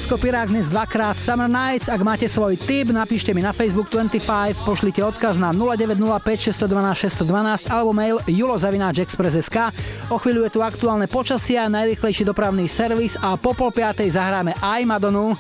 hite 0.07 0.14
cez 0.14 0.23
kopirák 0.23 0.49
dnes 0.49 0.71
dvakrát 0.71 1.19
Summer 1.19 1.51
Nights. 1.51 1.90
Ak 1.90 1.99
máte 1.99 2.31
svoj 2.31 2.55
tip, 2.55 2.95
napíšte 2.95 3.35
mi 3.35 3.42
na 3.42 3.51
Facebook 3.51 3.90
25, 3.90 4.55
pošlite 4.62 5.03
odkaz 5.03 5.35
na 5.35 5.51
0905 5.51 6.55
612 6.55 7.27
612 7.27 7.66
alebo 7.75 7.90
mail 7.90 8.23
julozavináčexpress.sk. 8.31 9.75
O 10.14 10.16
chvíľu 10.23 10.47
je 10.47 10.51
tu 10.55 10.61
aktuálne 10.62 11.11
počasie 11.11 11.59
najrychlejší 11.59 12.23
dopravný 12.23 12.71
servis 12.71 13.19
a 13.19 13.35
po 13.35 13.51
pol 13.51 13.75
piatej 13.75 14.14
zahráme 14.14 14.55
aj 14.62 14.81
Madonu. 14.87 15.35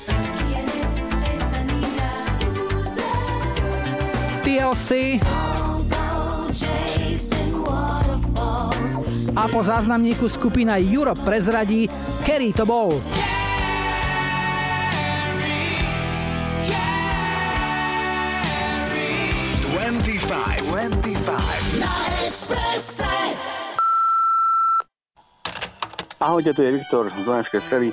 TLC 4.42 5.22
a 9.36 9.44
po 9.46 9.60
záznamníku 9.62 10.26
skupina 10.26 10.74
Europe 10.80 11.22
prezradí, 11.22 11.86
Kerry 12.26 12.50
to 12.50 12.66
bol. 12.66 12.98
Twenty-five. 20.76 21.62
Twenty-five. 22.28 23.38
Ahojte, 26.20 26.52
tu 26.52 26.60
je 26.60 26.76
Viktor 26.76 27.08
z 27.08 27.16
Dunajskej 27.24 27.64
stredy. 27.64 27.88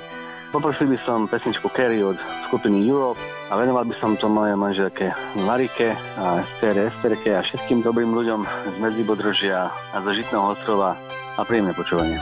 Poprosil 0.52 0.92
by 0.92 1.00
som 1.08 1.24
pesničku 1.24 1.64
Kerry 1.72 2.04
od 2.04 2.20
skupiny 2.44 2.84
Europe 2.84 3.16
a 3.48 3.56
venoval 3.56 3.88
by 3.88 3.96
som 4.04 4.20
to 4.20 4.28
mojej 4.28 4.52
manželke 4.60 5.16
Marike 5.48 5.96
a 5.96 6.44
Estere, 6.44 6.92
Esterke 6.92 7.32
a 7.32 7.40
všetkým 7.48 7.80
dobrým 7.80 8.12
ľuďom 8.12 8.44
z 8.44 8.76
Medzibodržia 8.76 9.72
a 9.72 9.96
zo 10.04 10.12
Žitného 10.12 10.52
ostrova 10.52 11.00
a 11.40 11.40
príjemné 11.40 11.72
počúvanie. 11.72 12.20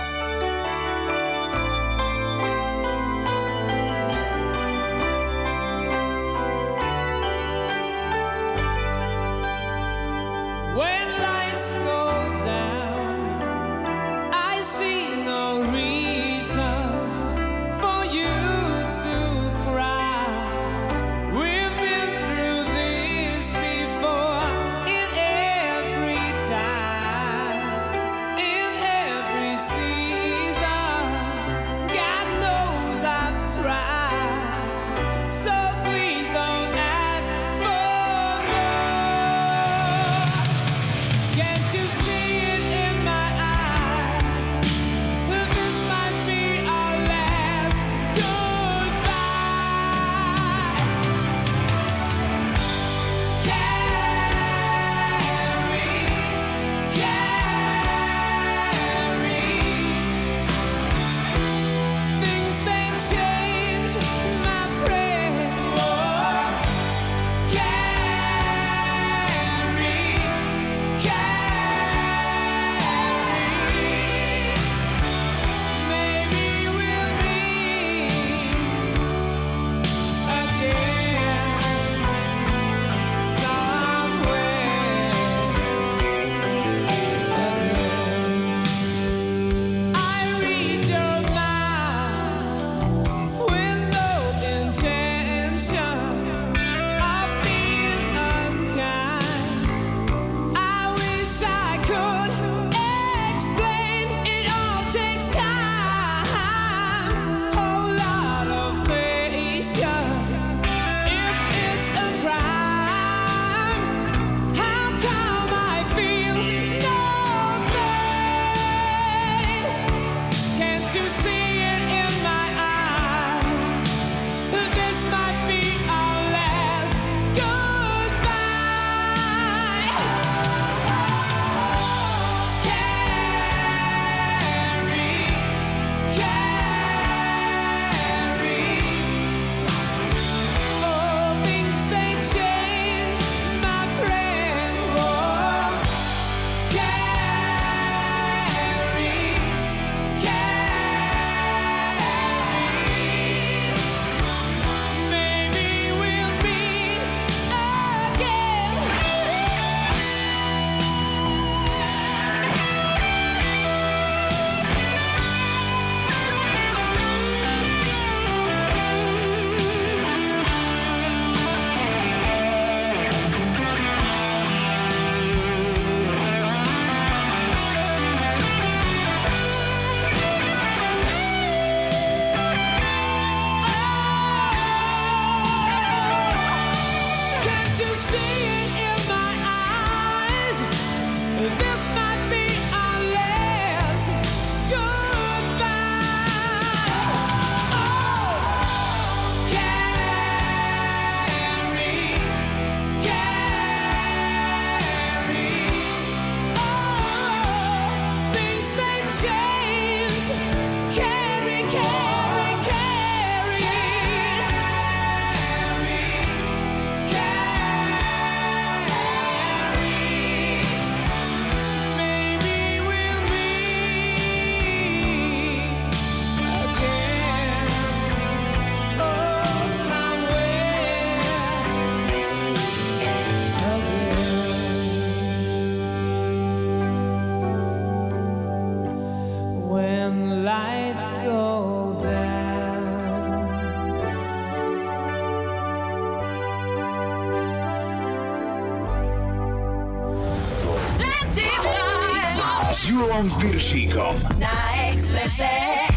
Julom 253.43 253.55
Piršíkom. 253.55 254.17
Na 254.39 254.87
Expresse. 254.87 255.92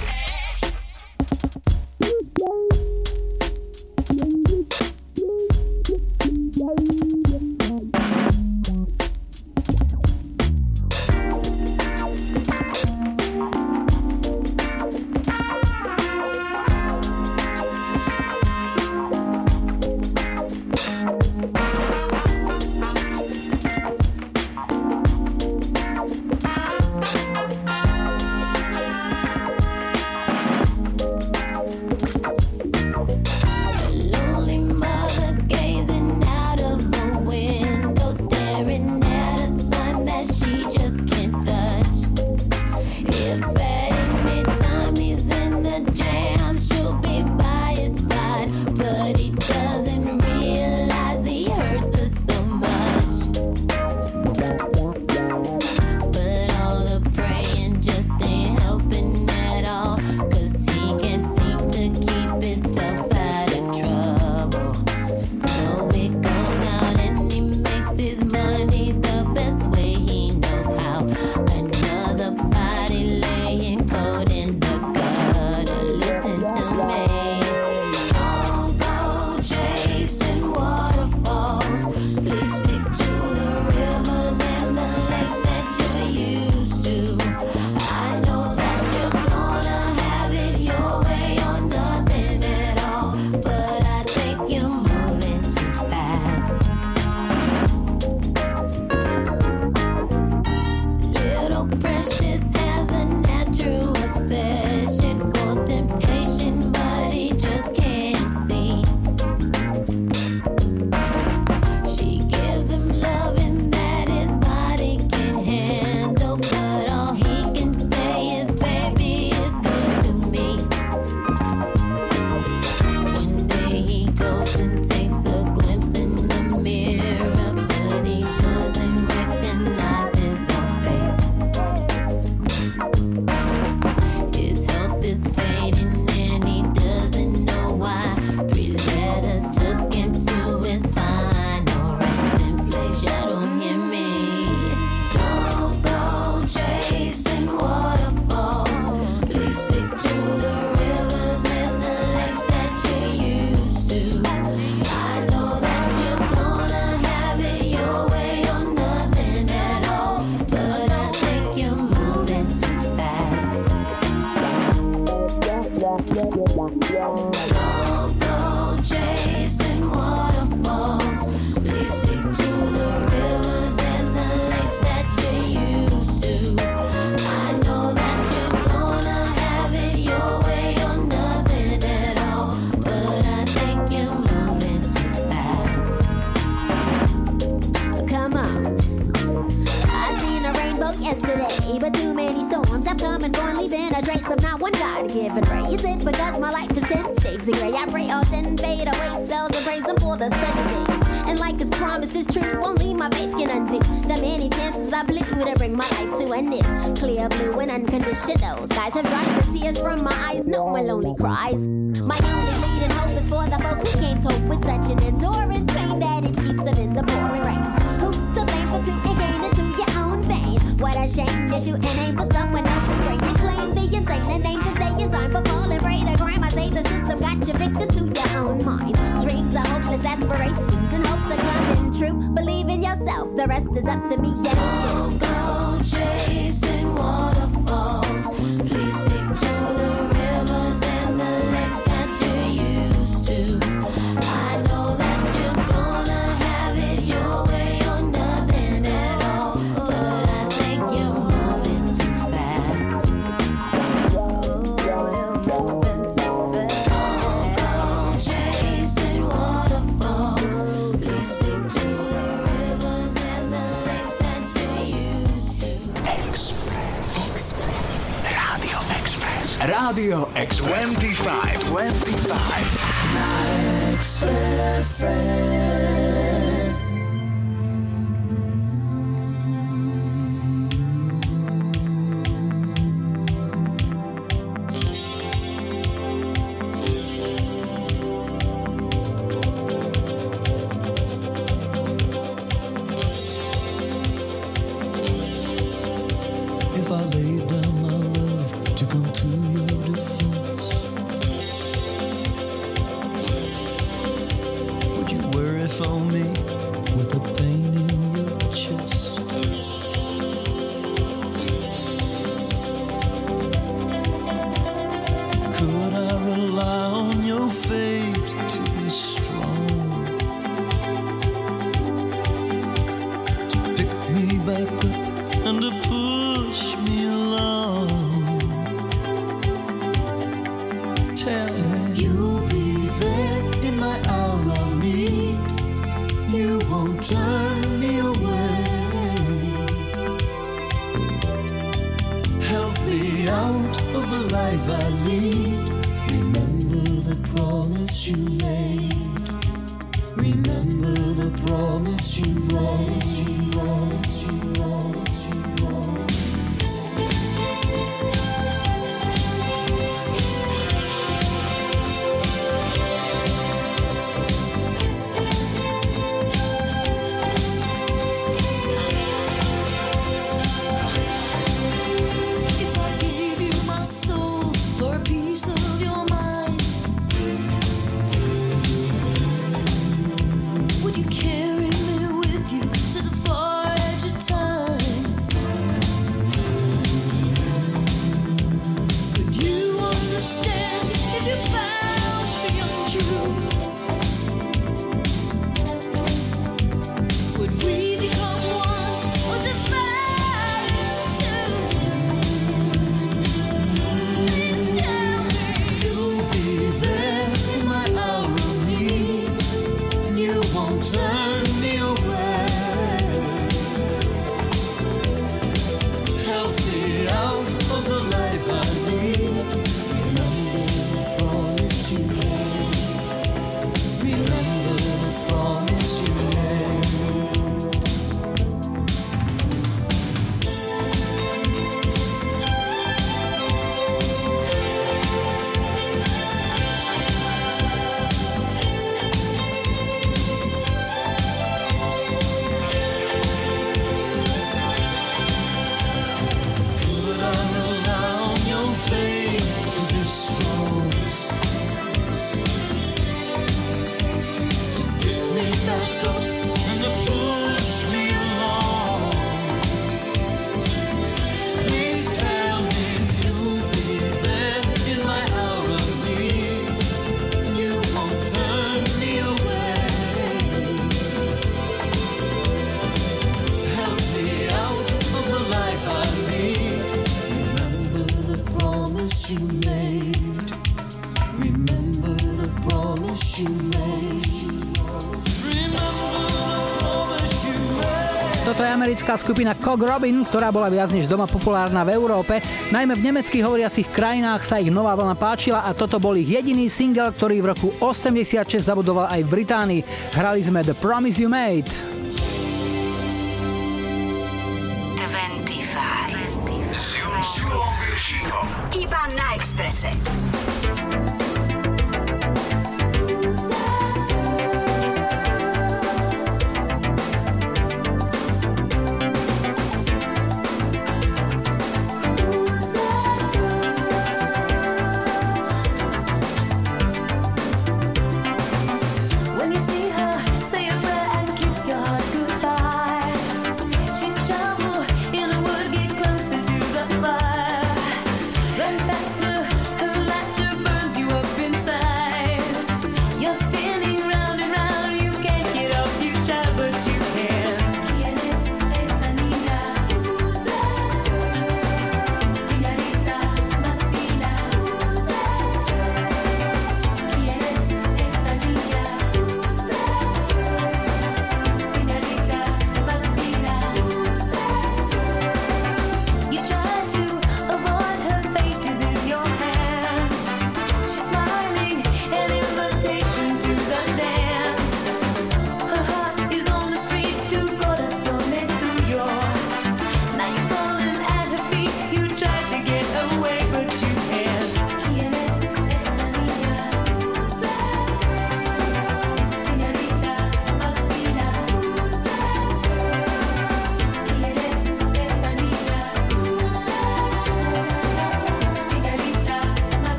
americká 488.86 489.18
skupina 489.18 489.58
Cog 489.58 489.82
Robin, 489.82 490.22
ktorá 490.22 490.54
bola 490.54 490.70
viac 490.70 490.94
než 490.94 491.10
doma 491.10 491.26
populárna 491.26 491.82
v 491.82 491.98
Európe. 491.98 492.38
Najmä 492.70 492.94
v 492.94 493.06
nemeckých 493.10 493.42
hovoriacich 493.42 493.90
krajinách 493.90 494.46
sa 494.46 494.62
ich 494.62 494.70
nová 494.70 494.94
vlna 494.94 495.18
páčila 495.18 495.66
a 495.66 495.74
toto 495.74 495.98
bol 495.98 496.14
ich 496.14 496.30
jediný 496.30 496.70
single, 496.70 497.10
ktorý 497.10 497.42
v 497.42 497.50
roku 497.58 497.74
86 497.82 498.46
zabudoval 498.62 499.10
aj 499.10 499.26
v 499.26 499.30
Británii. 499.42 499.82
Hrali 500.14 500.46
sme 500.46 500.62
The 500.62 500.78
Promise 500.78 501.18
You 501.18 501.34
Made. 501.34 501.85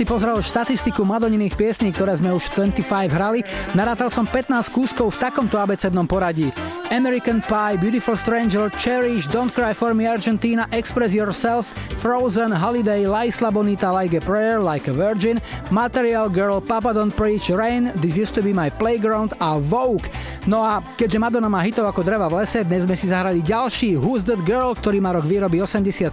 Si 0.00 0.08
pozrel 0.08 0.40
štatistiku 0.40 1.04
Madoniných 1.04 1.60
piesní, 1.60 1.92
ktoré 1.92 2.16
sme 2.16 2.32
už 2.32 2.48
v 2.56 2.72
25 2.72 3.12
hrali. 3.12 3.44
Narátal 3.76 4.08
som 4.08 4.24
15 4.24 4.72
kúskov 4.72 5.12
v 5.12 5.28
takomto 5.28 5.60
abecednom 5.60 6.08
poradí. 6.08 6.48
American 6.88 7.44
Pie, 7.44 7.76
Beautiful 7.76 8.16
Stranger, 8.16 8.72
Cherish, 8.80 9.28
Don't 9.28 9.52
Cry 9.52 9.76
For 9.76 9.92
Me 9.92 10.08
Argentina, 10.08 10.64
Express 10.72 11.12
Yourself, 11.12 11.76
Frozen, 12.00 12.48
Holiday, 12.48 13.04
La 13.04 13.28
Isla 13.28 13.52
Bonita, 13.52 13.92
Like 13.92 14.16
a 14.16 14.24
Prayer, 14.24 14.56
Like 14.56 14.88
a 14.88 14.94
Virgin, 14.96 15.36
Material 15.68 16.32
Girl, 16.32 16.64
Papa 16.64 16.96
Don't 16.96 17.12
Preach, 17.12 17.52
Rain, 17.52 17.92
This 18.00 18.16
Used 18.16 18.32
To 18.34 18.42
Be 18.42 18.56
My 18.56 18.72
Playground 18.72 19.36
a 19.36 19.60
Vogue. 19.60 20.08
No 20.48 20.64
a 20.64 20.80
keďže 20.80 21.20
Madonna 21.20 21.52
má 21.52 21.60
hitov 21.60 21.84
ako 21.84 22.00
dreva 22.00 22.32
v 22.32 22.40
lese, 22.40 22.64
dnes 22.64 22.88
sme 22.88 22.96
si 22.96 23.04
zahrali 23.04 23.44
ďalší 23.44 24.00
Who's 24.00 24.24
That 24.24 24.40
Girl, 24.48 24.72
ktorý 24.72 24.96
má 24.96 25.12
rok 25.12 25.28
výroby 25.28 25.60
87 25.60 26.08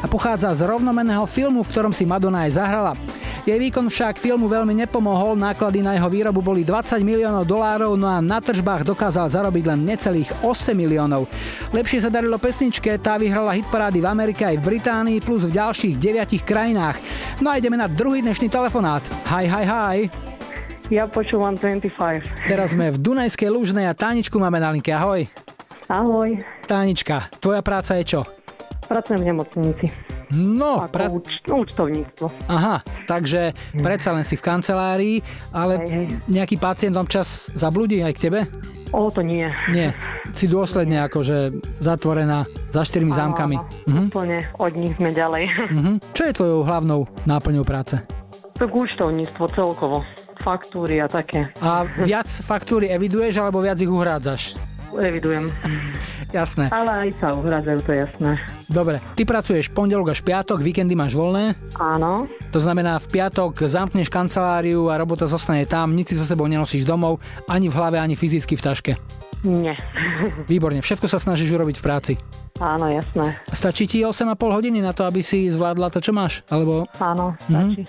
a 0.00 0.06
pochádza 0.08 0.56
z 0.56 0.64
rovnomenného 0.64 1.28
filmu, 1.28 1.60
v 1.60 1.70
ktorom 1.76 1.92
si 1.92 2.08
Madonna 2.08 2.48
aj 2.48 2.56
zahrala. 2.56 2.96
Jej 3.48 3.64
výkon 3.64 3.88
však 3.88 4.20
filmu 4.20 4.44
veľmi 4.44 4.76
nepomohol, 4.84 5.32
náklady 5.32 5.80
na 5.80 5.96
jeho 5.96 6.12
výrobu 6.12 6.44
boli 6.44 6.68
20 6.68 7.00
miliónov 7.00 7.48
dolárov, 7.48 7.96
no 7.96 8.04
a 8.04 8.20
na 8.20 8.44
tržbách 8.44 8.84
dokázal 8.84 9.24
zarobiť 9.32 9.72
len 9.72 9.88
necelých 9.88 10.28
8 10.44 10.76
miliónov. 10.76 11.24
Lepšie 11.72 12.04
sa 12.04 12.12
darilo 12.12 12.36
pesničke, 12.36 12.92
tá 13.00 13.16
vyhrala 13.16 13.56
hitparády 13.56 14.04
v 14.04 14.10
Amerike 14.12 14.44
aj 14.44 14.60
v 14.60 14.66
Británii 14.68 15.24
plus 15.24 15.48
v 15.48 15.56
ďalších 15.56 15.96
9 15.96 16.44
krajinách. 16.44 17.00
No 17.40 17.48
a 17.48 17.56
ideme 17.56 17.80
na 17.80 17.88
druhý 17.88 18.20
dnešný 18.20 18.52
telefonát. 18.52 19.00
Hi, 19.32 19.48
hi, 19.48 19.64
hi. 19.64 19.98
Ja 20.92 21.08
počúvam 21.08 21.56
25. 21.56 22.52
Teraz 22.52 22.76
sme 22.76 22.92
v 22.92 23.00
Dunajskej 23.00 23.48
Lužnej 23.48 23.88
a 23.88 23.96
Táničku 23.96 24.36
máme 24.36 24.60
na 24.60 24.68
linke. 24.76 24.92
Ahoj. 24.92 25.24
Ahoj. 25.88 26.36
Tánička, 26.68 27.32
tvoja 27.40 27.64
práca 27.64 27.96
je 27.96 28.12
čo? 28.12 28.20
Pracujem 28.84 29.24
v 29.24 29.26
nemocnici. 29.32 30.17
No, 30.30 30.84
Ako 30.84 30.92
pra... 30.92 31.04
úč- 31.08 31.40
účtovníctvo. 31.42 32.28
Aha, 32.46 32.80
takže 33.04 33.50
predsa 33.74 34.12
len 34.12 34.22
si 34.22 34.34
v 34.34 34.42
kancelárii, 34.42 35.16
ale 35.50 35.78
Hej, 35.78 35.88
hej. 35.88 36.06
nejaký 36.28 36.56
pacient 36.56 36.94
občas 36.94 37.48
zabludí 37.52 38.00
aj 38.00 38.12
k 38.12 38.22
tebe? 38.22 38.40
O, 38.88 39.08
to 39.08 39.20
nie. 39.20 39.44
Nie, 39.68 39.92
si 40.32 40.44
dôsledne 40.44 41.00
akože 41.02 41.52
zatvorená 41.78 42.44
za 42.68 42.82
štyrmi 42.82 43.10
Áno, 43.10 43.18
zámkami. 43.18 43.56
áno. 43.56 43.68
Mhm. 43.84 44.04
Úplne 44.08 44.38
od 44.54 44.72
nich 44.74 44.94
sme 44.96 45.10
ďalej. 45.10 45.44
Mhm. 45.70 45.92
Čo 46.12 46.22
je 46.24 46.32
tvojou 46.34 46.60
hlavnou 46.62 47.00
náplňou 47.24 47.64
práce? 47.64 48.00
Tak 48.54 48.68
účtovníctvo 48.68 49.44
celkovo. 49.48 50.02
Faktúry 50.38 50.98
a 50.98 51.06
také. 51.06 51.52
A 51.58 51.84
viac 51.98 52.26
faktúry 52.26 52.88
eviduješ, 52.88 53.38
alebo 53.38 53.60
viac 53.60 53.76
ich 53.76 53.86
uhrádzaš? 53.86 54.56
Evidujem. 54.96 55.52
Jasné. 56.28 56.68
Ale 56.72 57.08
aj 57.08 57.10
sa 57.20 57.32
uhradzajú, 57.32 57.78
to 57.84 57.90
je 57.92 57.98
jasné. 58.04 58.30
Dobre, 58.68 59.00
ty 59.16 59.24
pracuješ 59.24 59.72
pondelok 59.72 60.12
až 60.12 60.20
piatok, 60.20 60.60
víkendy 60.60 60.92
máš 60.92 61.12
voľné? 61.12 61.56
Áno. 61.76 62.28
To 62.52 62.60
znamená, 62.60 63.00
v 63.00 63.08
piatok 63.08 63.64
zamkneš 63.64 64.08
kanceláriu 64.08 64.88
a 64.88 65.00
robota 65.00 65.24
zostane 65.24 65.64
tam, 65.64 65.92
nič 65.92 66.12
si 66.12 66.16
so 66.16 66.24
sebou 66.24 66.48
nenosíš 66.48 66.84
domov, 66.84 67.20
ani 67.48 67.68
v 67.68 67.76
hlave, 67.76 67.96
ani 67.96 68.16
fyzicky 68.16 68.56
v 68.56 68.64
taške. 68.64 68.92
Nie. 69.46 69.78
Výborne, 70.50 70.82
všetko 70.82 71.06
sa 71.06 71.22
snažíš 71.22 71.54
urobiť 71.54 71.78
v 71.78 71.84
práci. 71.84 72.12
Áno, 72.58 72.90
jasné. 72.90 73.38
Stačí 73.54 73.86
ti 73.86 74.02
8,5 74.02 74.34
hodiny 74.34 74.82
na 74.82 74.90
to, 74.90 75.06
aby 75.06 75.22
si 75.22 75.46
zvládla 75.46 75.94
to, 75.94 76.02
čo 76.02 76.10
máš? 76.10 76.42
Alebo 76.50 76.90
Áno, 76.98 77.38
stačí. 77.46 77.86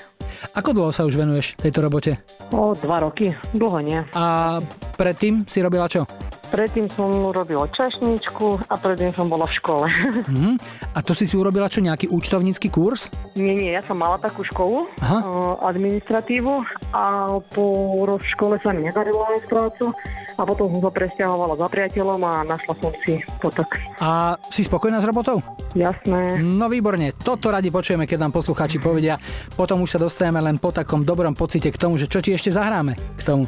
ako 0.53 0.69
dlho 0.77 0.91
sa 0.93 1.09
už 1.09 1.17
venuješ 1.17 1.57
tejto 1.57 1.81
robote? 1.81 2.21
O, 2.53 2.77
dva 2.77 3.01
roky. 3.01 3.33
Dlho 3.57 3.81
nie. 3.81 3.97
A 4.13 4.61
predtým 4.93 5.49
si 5.49 5.57
robila 5.65 5.89
čo? 5.89 6.05
Predtým 6.49 6.89
som 6.89 7.29
robila 7.29 7.69
čašničku 7.69 8.65
a 8.65 8.73
predtým 8.73 9.13
som 9.13 9.29
bola 9.29 9.45
v 9.45 9.53
škole. 9.57 9.85
Mhm. 10.29 10.57
A 10.93 10.99
to 11.01 11.13
si 11.13 11.25
si 11.25 11.37
urobila 11.37 11.69
čo, 11.69 11.79
nejaký 11.79 12.09
účtovnícky 12.09 12.69
kurz? 12.69 13.09
Nie, 13.33 13.53
nie, 13.53 13.71
ja 13.71 13.81
som 13.85 13.97
mala 13.97 14.17
takú 14.17 14.41
školu, 14.43 14.89
Aha. 14.99 15.19
uh, 15.21 15.55
administratívu 15.63 16.65
a 16.91 17.03
po 17.49 17.63
ro- 18.03 18.21
škole 18.21 18.57
sa 18.59 18.73
mi 18.73 18.83
nedarilo 18.83 19.21
nájsť 19.25 19.47
prácu 19.47 19.93
a 20.35 20.41
potom 20.43 20.69
som 20.71 20.81
sa 20.81 20.91
presťahovala 20.91 21.55
za 21.55 21.67
priateľom 21.67 22.19
a 22.23 22.33
našla 22.43 22.73
som 22.77 22.91
si 23.03 23.19
to 23.37 23.47
tak. 23.49 23.69
A 23.99 24.35
si 24.49 24.63
spokojná 24.63 24.97
s 24.97 25.07
robotou? 25.07 25.41
Jasné. 25.73 26.41
No 26.41 26.65
výborne, 26.67 27.13
toto 27.13 27.49
radi 27.49 27.69
počujeme, 27.69 28.07
keď 28.07 28.27
nám 28.27 28.33
poslucháči 28.33 28.79
povedia. 28.79 29.19
Potom 29.53 29.83
už 29.83 29.95
sa 29.95 29.99
dostaneme 29.99 30.41
len 30.41 30.57
po 30.57 30.71
takom 30.71 31.03
dobrom 31.03 31.33
pocite 31.33 31.69
k 31.69 31.77
tomu, 31.77 31.95
že 31.95 32.09
čo 32.09 32.19
ti 32.19 32.33
ešte 32.33 32.49
zahráme 32.49 32.97
k 33.15 33.21
tomu. 33.21 33.45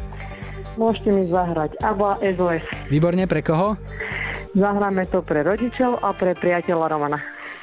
Môžete 0.80 1.10
mi 1.12 1.28
zahrať 1.28 1.76
ABBA 1.84 2.12
SOS. 2.36 2.64
Výborne, 2.88 3.28
pre 3.28 3.44
koho? 3.44 3.76
Zahráme 4.56 5.08
to 5.08 5.24
pre 5.24 5.44
rodičov 5.44 6.00
a 6.04 6.12
pre 6.16 6.36
priateľa 6.36 6.86
Romana. 6.92 7.20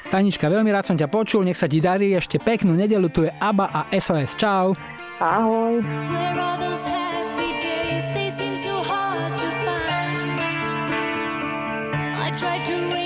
Tanička, 0.08 0.48
veľmi 0.48 0.72
rád 0.72 0.88
som 0.88 0.96
ťa 0.96 1.12
počul, 1.12 1.44
nech 1.44 1.60
sa 1.60 1.68
ti 1.68 1.84
darí, 1.84 2.16
ešte 2.16 2.40
peknú 2.40 2.72
nedelu, 2.72 3.12
tu 3.12 3.28
je 3.28 3.32
ABBA 3.32 3.66
a 3.68 3.80
SOS. 3.92 4.40
Čau. 4.40 4.72
Ahoj. 5.20 5.84
Where 5.84 6.38
are 6.38 6.56
those 6.56 6.84
happy 6.88 7.50
days? 7.60 8.08
They 8.16 8.32
seem 8.32 8.56
so 8.56 8.80
hard 8.80 9.36
to 9.36 9.48
find. 9.64 10.40
I 12.16 12.32
tried 12.36 12.64
to 12.72 12.97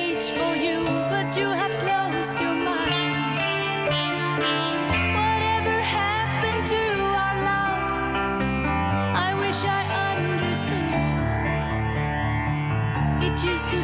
used 13.40 13.70
to 13.70 13.81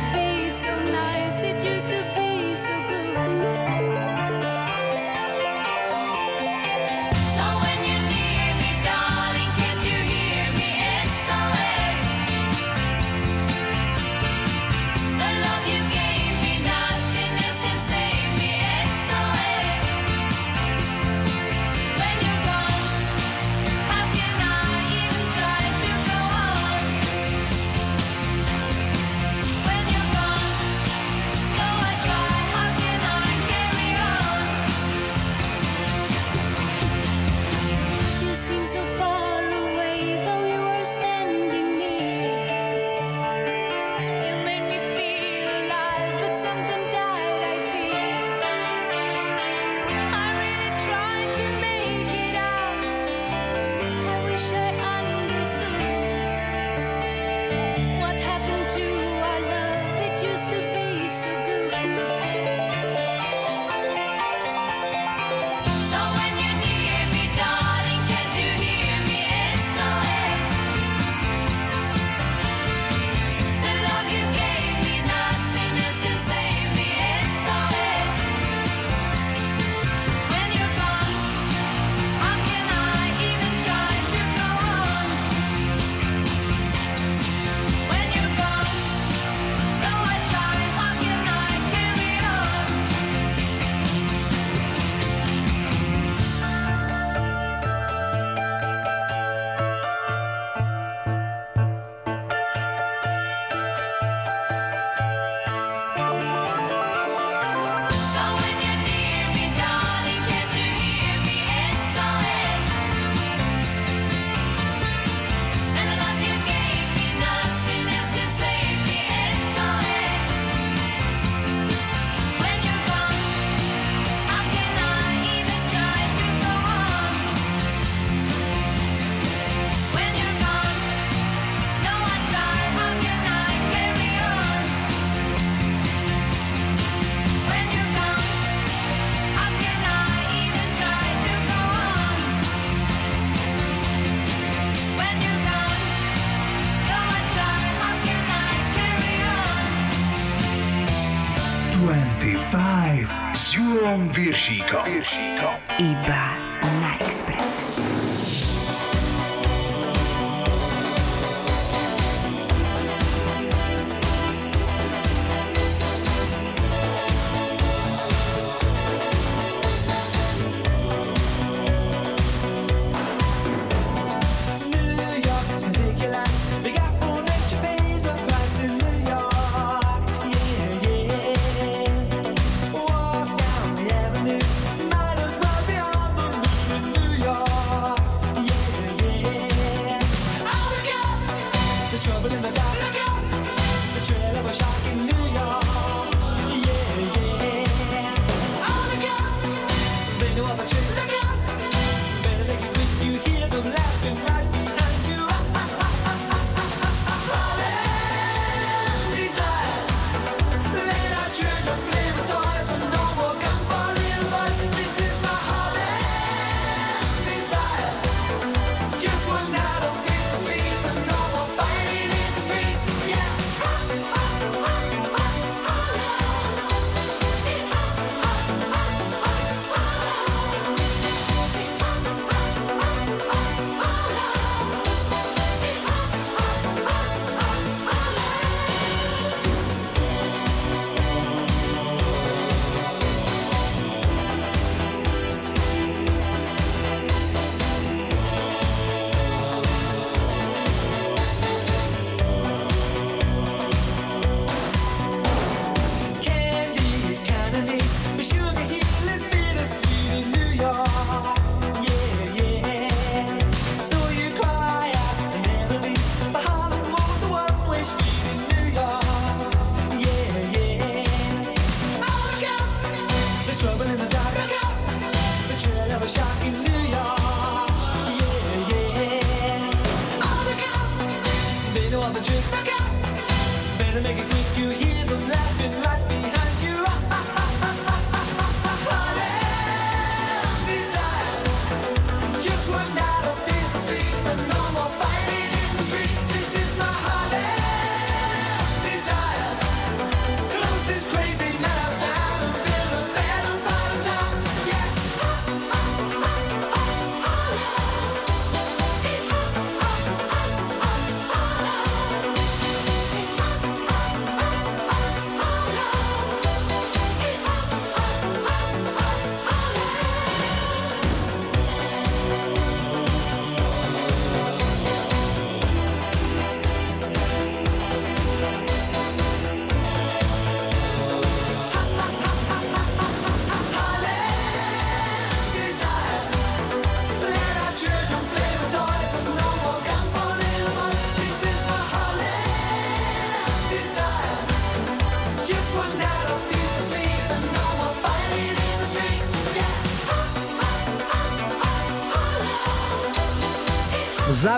Iba 155.09 156.18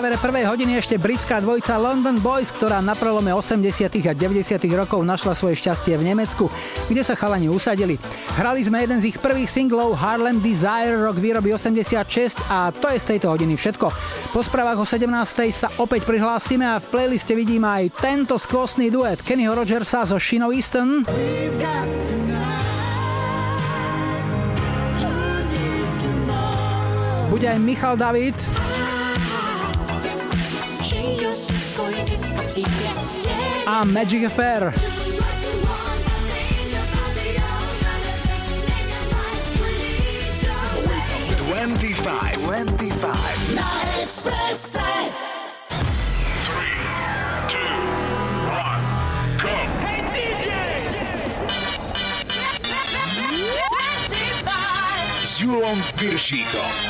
závere 0.01 0.17
prvej 0.17 0.49
hodiny 0.49 0.81
ešte 0.81 0.97
britská 0.97 1.45
dvojica 1.45 1.77
London 1.77 2.17
Boys, 2.17 2.49
ktorá 2.49 2.81
na 2.81 2.97
prelome 2.97 3.29
80. 3.29 3.85
a 4.09 4.17
90. 4.17 4.57
rokov 4.73 4.97
našla 5.05 5.37
svoje 5.37 5.61
šťastie 5.61 5.93
v 5.93 6.01
Nemecku, 6.09 6.49
kde 6.89 7.05
sa 7.05 7.13
chalani 7.13 7.45
usadili. 7.45 8.01
Hrali 8.33 8.65
sme 8.65 8.81
jeden 8.81 8.97
z 8.97 9.13
ich 9.13 9.21
prvých 9.21 9.45
singlov 9.45 9.93
Harlem 9.93 10.41
Desire, 10.41 10.97
rok 10.97 11.21
výroby 11.21 11.53
86 11.53 12.33
a 12.49 12.73
to 12.73 12.89
je 12.89 12.97
z 12.97 13.05
tejto 13.13 13.29
hodiny 13.29 13.53
všetko. 13.53 13.93
Po 14.33 14.41
správach 14.41 14.81
o 14.81 14.89
17. 14.89 15.05
sa 15.53 15.69
opäť 15.77 16.09
prihlásime 16.09 16.65
a 16.65 16.81
v 16.81 16.89
playliste 16.89 17.37
vidím 17.37 17.61
aj 17.61 18.01
tento 18.01 18.41
skvostný 18.41 18.89
duet 18.89 19.21
Kennyho 19.21 19.53
Rogersa 19.53 20.01
so 20.09 20.17
Shinou 20.17 20.49
Easton. 20.49 21.05
Bude 27.29 27.45
aj 27.45 27.59
Michal 27.61 27.93
David. 28.01 28.70
A 32.63 33.85
Magic 33.85 34.23
Affair. 34.23 34.71
Twenty-five. 41.47 42.43
Twenty-five. 42.45 43.55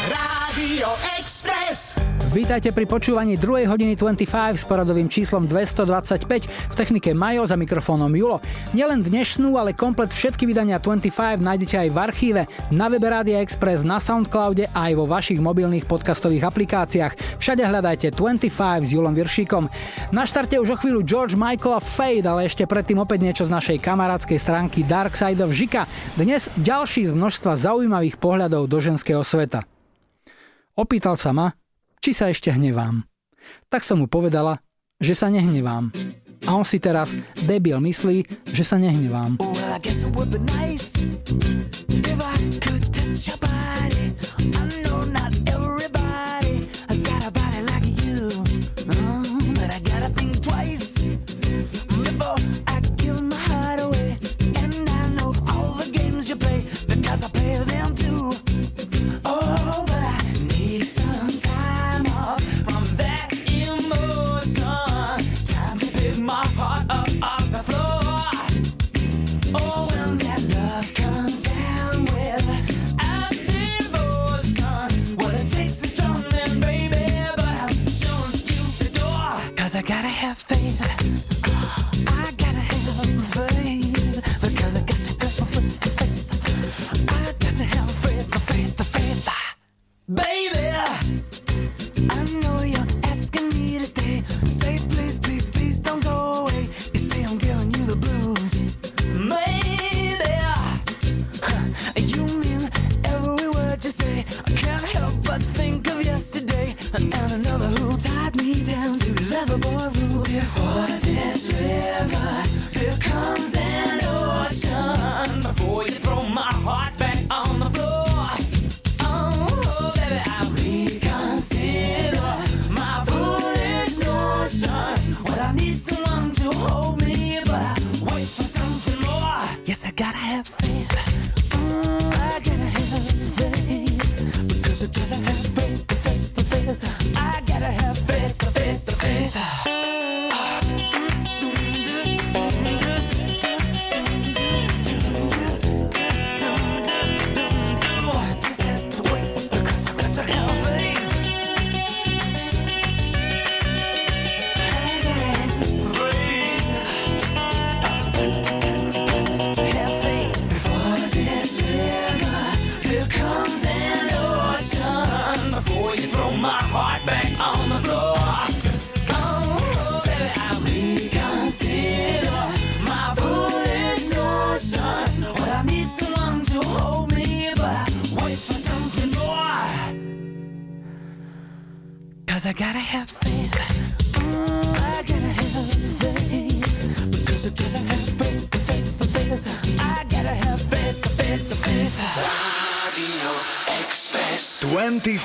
Na 0.09 0.40
Rádio 0.61 0.93
Express. 1.17 1.97
Vítajte 2.29 2.69
pri 2.69 2.85
počúvaní 2.85 3.33
2. 3.33 3.65
hodiny 3.65 3.97
25 3.97 4.61
s 4.61 4.65
poradovým 4.69 5.09
číslom 5.09 5.49
225 5.49 6.29
v 6.45 6.73
technike 6.77 7.17
Majo 7.17 7.49
za 7.49 7.57
mikrofónom 7.57 8.13
Julo. 8.13 8.37
Nielen 8.69 9.01
dnešnú, 9.01 9.57
ale 9.57 9.73
komplet 9.73 10.13
všetky 10.13 10.45
vydania 10.45 10.77
25 10.77 11.41
nájdete 11.41 11.81
aj 11.81 11.89
v 11.89 11.97
archíve, 11.97 12.41
na 12.69 12.93
webe 12.93 13.09
Rádia 13.09 13.41
Express, 13.41 13.81
na 13.81 13.97
Soundcloude 13.97 14.69
a 14.69 14.93
aj 14.93 15.01
vo 15.01 15.09
vašich 15.09 15.41
mobilných 15.41 15.89
podcastových 15.89 16.45
aplikáciách. 16.45 17.41
Všade 17.41 17.65
hľadajte 17.65 18.13
25 18.13 18.85
s 18.85 18.89
Julom 18.93 19.17
Viršíkom. 19.17 19.65
Na 20.13 20.29
štarte 20.29 20.61
už 20.61 20.77
o 20.77 20.77
chvíľu 20.77 21.01
George 21.01 21.33
Michael 21.33 21.73
a 21.73 21.81
Fade, 21.81 22.29
ale 22.29 22.45
ešte 22.45 22.69
predtým 22.69 23.01
opäť 23.01 23.25
niečo 23.25 23.49
z 23.49 23.53
našej 23.57 23.81
kamarádskej 23.81 24.37
stránky 24.37 24.85
Dark 24.85 25.17
Side 25.17 25.41
of 25.41 25.57
Žika. 25.57 25.89
Dnes 26.13 26.53
ďalší 26.53 27.09
z 27.09 27.17
množstva 27.17 27.57
zaujímavých 27.57 28.21
pohľadov 28.21 28.69
do 28.69 28.77
ženského 28.77 29.25
sveta. 29.25 29.65
Opýtal 30.75 31.19
sa 31.19 31.35
ma, 31.35 31.51
či 31.99 32.15
sa 32.15 32.31
ešte 32.31 32.51
hnevám. 32.51 33.03
Tak 33.67 33.83
som 33.83 33.99
mu 33.99 34.07
povedala, 34.07 34.63
že 35.01 35.17
sa 35.17 35.27
nehnevám. 35.27 35.91
A 36.47 36.57
on 36.57 36.65
si 36.65 36.81
teraz, 36.81 37.13
debil, 37.45 37.77
myslí, 37.77 38.25
že 38.49 38.63
sa 38.65 38.81
nehnevám. 38.81 39.37
Well, 39.37 39.77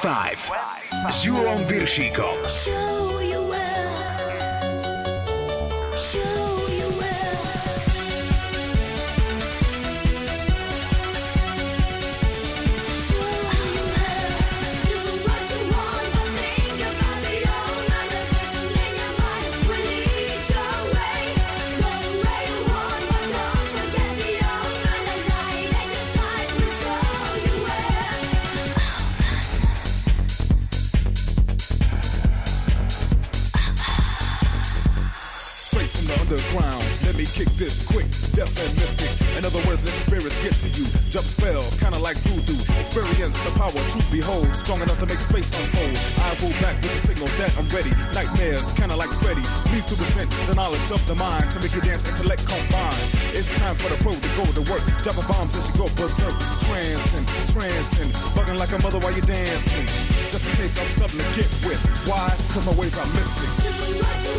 25 0.03 0.53
s 1.11 1.25
Julom 1.25 1.65
Viršíkom. 1.65 2.37
Eyes 46.21 46.43
roll 46.43 46.53
back 46.63 46.77
with 46.83 46.93
the 46.93 47.03
signal 47.09 47.29
that 47.39 47.53
I'm 47.59 47.69
ready. 47.71 47.93
Nightmares, 48.13 48.73
kinda 48.75 48.97
like 48.97 49.11
Freddy. 49.23 49.45
Please 49.71 49.87
to 49.87 49.97
present 49.97 50.31
the 50.49 50.55
knowledge 50.55 50.89
of 50.91 51.01
the 51.07 51.15
mind 51.15 51.51
to 51.53 51.61
make 51.61 51.75
you 51.75 51.81
dance, 51.81 52.07
intellect 52.09 52.47
combine. 52.47 53.01
It's 53.33 53.51
time 53.61 53.77
for 53.77 53.89
the 53.89 53.99
pro 54.03 54.13
to 54.13 54.31
go 54.37 54.45
to 54.59 54.63
work. 54.71 54.83
Dropping 55.03 55.27
bombs 55.29 55.55
as 55.57 55.65
you 55.71 55.75
go 55.81 55.87
berserk. 55.97 56.37
Trancing, 56.67 57.27
trancing, 57.53 58.11
bugging 58.35 58.59
like 58.59 58.73
a 58.73 58.81
mother 58.83 58.99
while 58.99 59.13
you're 59.13 59.25
dancing. 59.25 59.87
Just 60.31 60.47
in 60.49 60.53
case 60.57 60.77
I'm 60.81 60.91
something 61.01 61.21
to 61.21 61.31
get 61.37 61.51
with. 61.65 61.81
Why? 62.09 62.29
Cause 62.53 62.65
my 62.67 62.75
ways 62.75 62.97
are 62.99 63.09
mystic. 63.15 63.51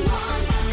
Black 0.06 0.67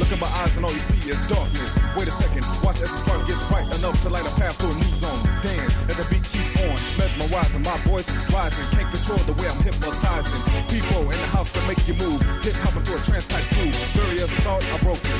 look 0.00 0.10
in 0.10 0.18
my 0.18 0.32
eyes 0.40 0.56
and 0.56 0.64
all 0.64 0.72
you 0.72 0.80
see 0.80 1.12
is 1.12 1.20
darkness. 1.28 1.76
Wait 1.92 2.08
a 2.08 2.10
second, 2.10 2.40
watch 2.64 2.80
as 2.80 2.88
the 2.88 2.98
spark 3.04 3.20
gets 3.28 3.44
bright 3.52 3.68
enough 3.76 4.00
to 4.00 4.08
light 4.08 4.24
a 4.24 4.32
path 4.40 4.56
to 4.56 4.64
a 4.64 4.74
new 4.80 4.94
zone. 4.96 5.20
Dance 5.44 5.76
as 5.92 5.96
the 6.00 6.06
beat 6.08 6.24
keeps 6.24 6.56
on, 6.64 6.72
mesmerizing 6.96 7.60
my 7.60 7.76
voice 7.84 8.08
rising. 8.32 8.64
Can't 8.72 8.88
control 8.88 9.20
the 9.28 9.36
way 9.36 9.52
I'm 9.52 9.60
hypnotizing. 9.60 10.40
People 10.72 11.04
in 11.04 11.18
the 11.20 11.30
house 11.36 11.52
to 11.52 11.60
make 11.68 11.84
you 11.84 11.92
move. 12.00 12.16
Hip 12.40 12.56
hopping 12.64 12.80
through 12.88 12.96
a 12.96 13.02
trance 13.04 13.28
type 13.28 13.44
groove. 13.52 13.76
Barriers 13.92 14.32
thought 14.40 14.64
are 14.72 14.80
broken. 14.80 15.12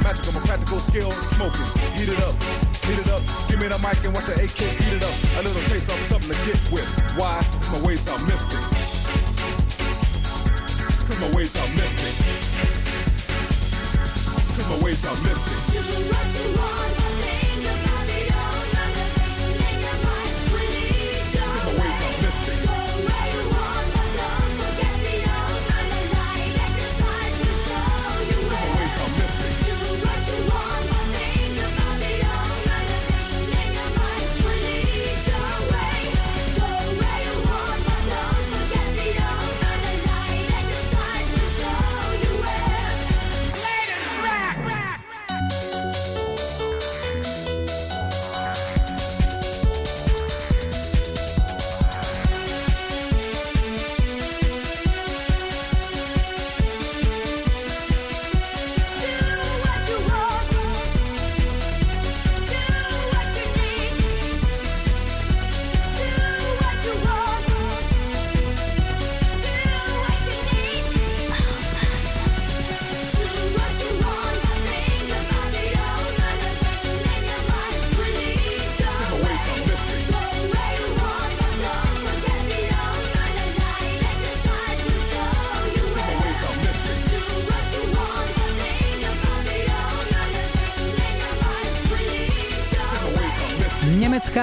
Magical, 0.00 0.32
my 0.32 0.42
practical 0.48 0.80
skill, 0.80 1.12
smoking. 1.36 1.68
Heat 1.92 2.08
it 2.08 2.20
up, 2.24 2.34
heat 2.88 2.98
it 3.04 3.10
up. 3.12 3.22
Give 3.52 3.60
me 3.60 3.68
the 3.68 3.76
mic 3.84 4.00
and 4.00 4.16
watch 4.16 4.32
the 4.32 4.40
AK 4.40 4.60
heat 4.80 4.96
it 4.96 5.04
up. 5.04 5.16
A 5.36 5.44
little 5.44 5.62
taste 5.68 5.92
of 5.92 6.00
something 6.08 6.32
to 6.32 6.38
get 6.48 6.56
with. 6.72 6.88
Why? 7.20 7.36
My 7.68 7.84
ways 7.84 8.08
are 8.08 8.18
mystic. 8.24 8.64
Cause 11.04 11.20
my 11.20 11.28
ways 11.36 11.52
are 11.60 11.68
mystic. 11.76 12.41
Cause 14.82 14.88
my 14.88 14.88
ways 14.88 15.06
are 15.06 15.14
mystic. 15.22 15.58
Cause 15.74 16.10
my 16.10 16.24
ways 16.32 17.06
are 17.06 17.11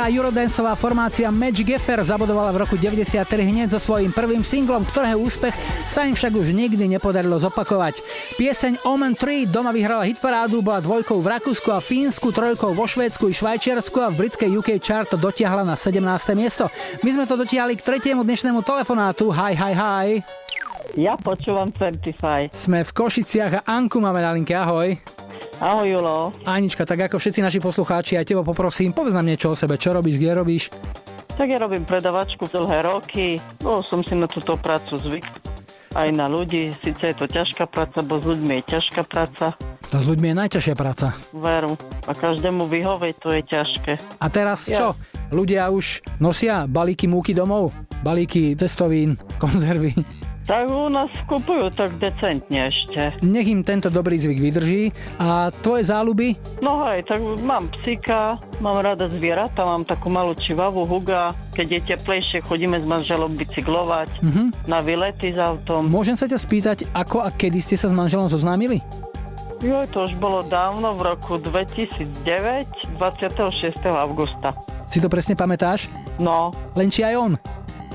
eurodanceová 0.09 0.73
formácia 0.73 1.29
Magic 1.29 1.69
Effer 1.69 2.01
zabudovala 2.01 2.49
v 2.49 2.65
roku 2.65 2.75
93 2.75 3.23
hneď 3.45 3.67
so 3.69 3.79
svojím 3.79 4.09
prvým 4.09 4.41
singlom, 4.41 4.81
ktorého 4.81 5.21
úspech 5.21 5.53
sa 5.85 6.09
im 6.09 6.17
však 6.17 6.33
už 6.33 6.49
nikdy 6.49 6.89
nepodarilo 6.89 7.37
zopakovať. 7.37 8.01
Pieseň 8.35 8.81
Omen 8.89 9.13
3 9.13 9.45
doma 9.45 9.69
vyhrala 9.69 10.09
hitparádu, 10.09 10.65
bola 10.65 10.81
dvojkou 10.81 11.21
v 11.21 11.27
Rakúsku 11.37 11.69
a 11.69 11.77
Fínsku, 11.77 12.33
trojkou 12.33 12.73
vo 12.73 12.89
Švédsku 12.89 13.29
i 13.29 13.37
Švajčiarsku 13.37 13.97
a 14.01 14.09
v 14.09 14.25
britskej 14.25 14.49
UK 14.57 14.69
chart 14.81 15.13
dotiahla 15.13 15.61
na 15.61 15.77
17. 15.77 16.01
miesto. 16.33 16.65
My 17.05 17.09
sme 17.13 17.29
to 17.29 17.37
dotiahli 17.37 17.77
k 17.77 17.85
tretiemu 17.85 18.25
dnešnému 18.25 18.65
telefonátu. 18.65 19.29
Hi, 19.29 19.53
hi, 19.53 19.73
hi. 19.77 20.07
Ja 20.97 21.13
počúvam 21.21 21.69
25. 21.69 22.49
Sme 22.49 22.81
v 22.81 22.91
Košiciach 22.97 23.61
a 23.61 23.77
Anku 23.77 24.01
máme 24.01 24.25
na 24.25 24.33
linke. 24.33 24.57
Ahoj. 24.57 24.97
Ahoj 25.59 25.91
Julo. 25.91 26.31
Anička, 26.47 26.87
tak 26.87 27.11
ako 27.11 27.19
všetci 27.19 27.43
naši 27.43 27.59
poslucháči, 27.59 28.15
aj 28.15 28.31
teba 28.31 28.47
poprosím, 28.47 28.95
povedz 28.95 29.11
nám 29.11 29.27
niečo 29.27 29.51
o 29.51 29.59
sebe, 29.59 29.75
čo 29.75 29.91
robíš, 29.91 30.15
kde 30.15 30.31
robíš. 30.31 30.63
Tak 31.35 31.47
ja 31.47 31.59
robím 31.59 31.83
predavačku 31.83 32.47
dlhé 32.47 32.83
roky. 32.83 33.39
Bol 33.59 33.83
som 33.83 33.99
si 34.03 34.15
na 34.15 34.27
túto 34.27 34.55
prácu 34.55 34.95
zvyk. 34.95 35.27
Aj 35.95 36.07
na 36.11 36.27
ľudí. 36.27 36.71
Sice 36.79 37.11
je 37.11 37.15
to 37.15 37.25
ťažká 37.25 37.63
práca, 37.65 37.99
bo 37.99 38.19
s 38.19 38.25
ľuďmi 38.25 38.59
je 38.59 38.77
ťažká 38.77 39.01
práca. 39.03 39.55
To 39.89 39.97
s 39.97 40.05
ľuďmi 40.05 40.31
je 40.31 40.35
najťažšia 40.37 40.75
práca. 40.75 41.15
Veru. 41.31 41.73
A 42.05 42.11
každému 42.11 42.67
vyhovieť 42.67 43.15
to 43.17 43.29
je 43.33 43.41
ťažké. 43.41 43.91
A 44.15 44.25
teraz 44.27 44.67
Ja. 44.67 44.77
čo? 44.77 44.87
Ľudia 45.31 45.67
už 45.71 46.03
nosia 46.19 46.67
balíky 46.67 47.07
múky 47.07 47.31
domov? 47.31 47.71
Balíky 47.99 48.55
cestovín, 48.55 49.15
konzervy? 49.39 49.95
Tak 50.49 50.65
u 50.65 50.89
nás 50.89 51.13
kupujú 51.29 51.69
tak 51.69 52.01
decentne 52.01 52.73
ešte. 52.73 53.21
Nech 53.21 53.45
im 53.45 53.61
tento 53.61 53.93
dobrý 53.93 54.17
zvyk 54.17 54.41
vydrží. 54.41 54.89
A 55.21 55.53
tvoje 55.53 55.85
záľuby? 55.85 56.41
No 56.57 56.89
hej, 56.89 57.05
tak 57.05 57.21
mám 57.45 57.69
psíka, 57.69 58.33
mám 58.57 58.81
rada 58.81 59.05
zvieratá, 59.05 59.61
mám 59.61 59.85
takú 59.85 60.09
malú 60.09 60.33
čivavu 60.33 60.89
Huga. 60.89 61.37
Keď 61.53 61.67
je 61.69 61.79
teplejšie, 61.93 62.37
chodíme 62.41 62.81
s 62.81 62.85
manželom 62.89 63.37
bicyklovať 63.37 64.09
Mhm. 64.25 64.65
na 64.65 64.81
výlety 64.81 65.29
s 65.29 65.37
autom. 65.37 65.85
Môžem 65.85 66.17
sa 66.17 66.25
ťa 66.25 66.41
spýtať, 66.41 66.77
ako 66.97 67.21
a 67.21 67.29
kedy 67.29 67.61
ste 67.61 67.77
sa 67.77 67.85
s 67.85 67.93
manželom 67.93 68.25
zoznámili? 68.25 68.81
Jo, 69.61 69.85
to 69.85 70.09
už 70.09 70.17
bolo 70.17 70.41
dávno, 70.41 70.97
v 70.97 71.13
roku 71.13 71.37
2009, 71.37 72.65
26. 72.97 73.77
augusta. 73.93 74.57
Si 74.89 74.97
to 74.97 75.13
presne 75.13 75.37
pamätáš? 75.37 75.85
No. 76.17 76.49
Len 76.73 76.89
či 76.89 77.05
aj 77.05 77.15
on? 77.21 77.31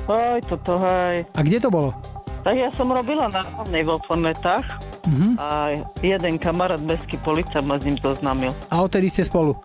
Aj, 0.06 0.38
toto 0.46 0.78
hej. 0.78 1.26
A 1.34 1.40
kde 1.42 1.58
to 1.58 1.66
bolo? 1.66 1.90
Tak 2.44 2.54
ja 2.54 2.68
som 2.76 2.92
robila 2.92 3.26
na 3.26 3.40
hlavnej 3.40 3.82
vo 3.82 3.96
Fornetách 4.04 4.68
Mhm. 5.04 5.36
a 5.36 5.48
jeden 6.00 6.36
kamarát 6.36 6.80
mestský 6.80 7.16
policia 7.18 7.60
ma 7.60 7.76
s 7.76 7.84
ním 7.84 7.96
zoznámil. 7.98 8.52
A 8.68 8.80
odtedy 8.80 9.08
ste 9.08 9.20
spolu? 9.20 9.56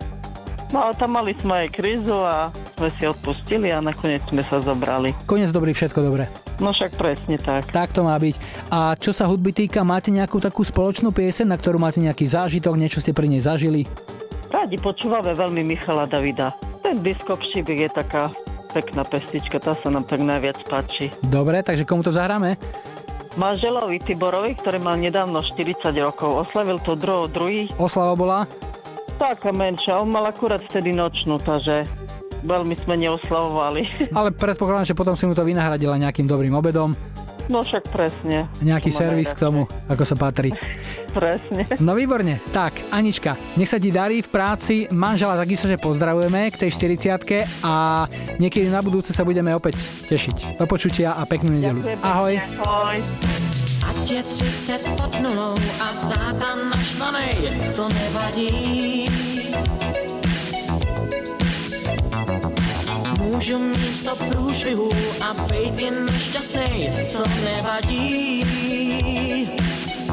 No 0.70 0.86
a 0.86 0.94
tam 0.94 1.18
mali 1.18 1.34
sme 1.34 1.66
aj 1.66 1.74
krízu 1.74 2.14
a 2.14 2.54
sme 2.78 2.94
si 2.94 3.04
odpustili 3.04 3.68
a 3.68 3.82
nakoniec 3.82 4.22
sme 4.28 4.46
sa 4.46 4.62
zobrali. 4.62 5.18
Konec 5.26 5.50
dobrý, 5.50 5.74
všetko 5.74 6.00
dobré. 6.00 6.30
No 6.60 6.70
však 6.70 6.94
presne 6.94 7.36
tak. 7.36 7.66
Tak 7.68 7.90
to 7.90 8.04
má 8.04 8.14
byť. 8.16 8.36
A 8.70 8.94
čo 8.94 9.10
sa 9.10 9.26
hudby 9.26 9.50
týka, 9.50 9.82
máte 9.82 10.14
nejakú 10.14 10.38
takú 10.38 10.62
spoločnú 10.62 11.10
pieseň, 11.10 11.48
na 11.48 11.58
ktorú 11.58 11.82
máte 11.82 11.98
nejaký 11.98 12.28
zážitok, 12.28 12.78
niečo 12.78 13.02
ste 13.02 13.12
pri 13.12 13.26
nej 13.26 13.42
zažili? 13.42 13.90
Rádi 14.50 14.78
počúvame 14.78 15.34
veľmi 15.34 15.66
Michala 15.66 16.06
Davida. 16.06 16.54
Ten 16.80 17.02
disko 17.02 17.34
Pšíbik 17.34 17.80
je 17.80 17.90
taká 17.90 18.30
pekná 18.70 19.02
pestička, 19.02 19.58
tá 19.58 19.74
sa 19.74 19.90
nám 19.90 20.06
tak 20.06 20.22
najviac 20.22 20.62
páči. 20.70 21.10
Dobre, 21.26 21.66
takže 21.66 21.84
komu 21.84 22.06
to 22.06 22.14
zahráme? 22.14 22.56
Manželovi 23.38 24.02
Tiborovi, 24.02 24.58
ktorý 24.58 24.82
mal 24.82 24.98
nedávno 24.98 25.42
40 25.42 25.94
rokov, 26.02 26.50
oslavil 26.50 26.82
to 26.82 26.98
druho 26.98 27.30
druhý. 27.30 27.70
Oslava 27.78 28.14
bola? 28.18 28.40
Taká 29.20 29.52
menšia, 29.52 30.00
on 30.00 30.10
mal 30.10 30.26
akurát 30.28 30.64
vtedy 30.64 30.96
nočnú, 30.96 31.38
takže 31.44 31.84
veľmi 32.44 32.76
sme 32.84 32.96
neoslavovali. 33.00 34.12
Ale 34.16 34.32
predpokladám, 34.32 34.88
že 34.88 34.98
potom 34.98 35.14
si 35.14 35.28
mu 35.28 35.36
to 35.36 35.44
vynahradila 35.44 36.00
nejakým 36.00 36.26
dobrým 36.26 36.56
obedom, 36.56 36.96
No 37.50 37.66
však 37.66 37.90
presne. 37.90 38.46
nejaký 38.62 38.94
servis 38.94 39.34
k 39.34 39.42
tomu, 39.42 39.66
ako 39.90 40.04
sa 40.06 40.14
patrí. 40.14 40.54
Presne. 41.10 41.66
No 41.82 41.98
výborne. 41.98 42.38
Tak, 42.54 42.94
Anička, 42.94 43.34
nech 43.58 43.66
sa 43.66 43.82
ti 43.82 43.90
darí 43.90 44.22
v 44.22 44.30
práci. 44.30 44.86
Manžela 44.94 45.34
takisto, 45.34 45.66
že 45.66 45.82
pozdravujeme 45.82 46.54
k 46.54 46.70
tej 46.70 46.70
40 46.94 47.66
a 47.66 48.06
niekedy 48.38 48.70
na 48.70 48.86
budúce 48.86 49.10
sa 49.10 49.26
budeme 49.26 49.50
opäť 49.58 49.82
tešiť. 50.06 50.62
Do 50.62 50.70
počutia 50.70 51.18
a 51.18 51.26
peknú 51.26 51.58
nedelu. 51.58 51.82
Ahoj. 52.06 52.38
Ahoj. 52.62 52.98
Ať 53.82 53.98
je 54.06 54.22
30 54.22 55.02
pod 55.02 55.12
nulou 55.18 55.58
a 55.82 55.88
táta 56.14 56.54
naštvanej, 56.70 57.34
to 57.74 57.90
nevadí. 57.90 59.10
Můžu 63.32 63.60
mít 63.60 63.98
sto 63.98 64.16
průšvihů 64.16 64.90
a 65.22 65.34
být 65.34 65.80
jen 65.80 66.06
nešťastnej, 66.06 66.94
to 67.12 67.24
nevadí. 67.44 68.40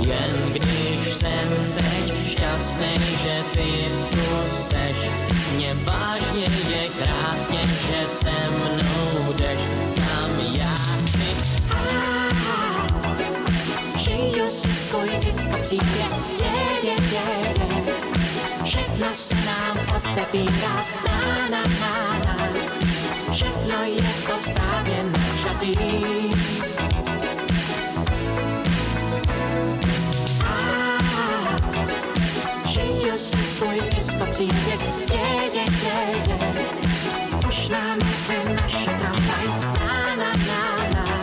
Jen 0.01 0.53
když 0.53 1.15
jsem 1.15 1.49
teď 1.75 2.29
šťastnej, 2.29 2.99
že 3.23 3.43
ty 3.53 3.85
tu 4.11 4.27
seš, 4.49 4.97
mě 5.57 5.75
vážně 5.75 6.47
je 6.69 6.89
krásně, 6.89 7.61
že 7.63 8.07
se 8.07 8.33
mnou 8.51 9.33
jdeš, 9.33 9.61
kam 9.95 10.31
já 10.53 10.75
chci. 10.75 11.37
Žiju 13.99 14.49
si 14.49 14.75
svůj 14.75 15.11
disko 15.25 15.57
příběh, 15.63 16.13
je, 16.41 16.89
je, 16.89 16.97
je, 17.13 17.23
je. 17.77 17.95
Všechno 18.65 19.07
se 19.13 19.35
nám 19.35 19.79
otevírá, 19.97 20.85
správně 24.41 24.99
načatý. 25.03 25.75
A, 30.45 30.99
si 33.19 33.37
svůj 33.37 33.81
disko 33.95 34.27
příběh, 34.31 34.81
je, 35.11 35.51
je, 35.55 35.65
je, 35.85 36.23
je. 36.29 36.53
Už 37.49 37.69
nám 37.69 37.99
jde 37.99 38.55
naše 38.63 38.91
tramvaj, 38.91 39.47
na, 39.61 40.17
na, 40.17 40.33
na, 40.47 40.89
na. 40.95 41.21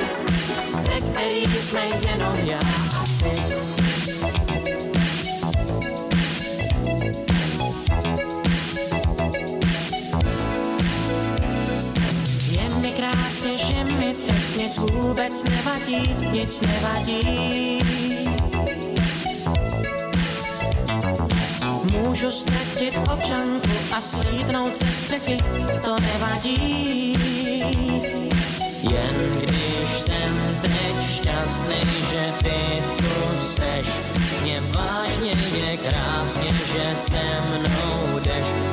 Ve 0.81 1.01
který 1.01 1.43
jsme 1.59 1.81
jenom 1.85 2.35
že 13.57 13.83
mi 13.83 14.13
nic 14.57 14.77
vůbec 14.77 15.43
nevadí, 15.43 16.15
nic 16.31 16.61
nevadí. 16.61 17.79
Můžu 21.91 22.31
ztratit 22.31 22.97
občanku 23.13 23.69
a 23.97 24.01
slídnout 24.01 24.79
ze 24.79 24.91
střechy, 24.91 25.37
to 25.81 25.95
nevadí. 26.01 27.13
Jen 28.91 29.15
když 29.39 30.01
jsem 30.01 30.57
teď 30.61 31.09
šťastný, 31.11 31.81
že 32.11 32.33
ty 32.43 32.83
tu 32.97 33.37
seš, 33.37 33.87
mě 34.43 34.59
vážně 34.59 35.33
je 35.57 35.77
krásně, 35.77 36.53
že 36.73 36.95
se 36.95 37.21
mnou 37.49 38.19
jdeš, 38.19 38.72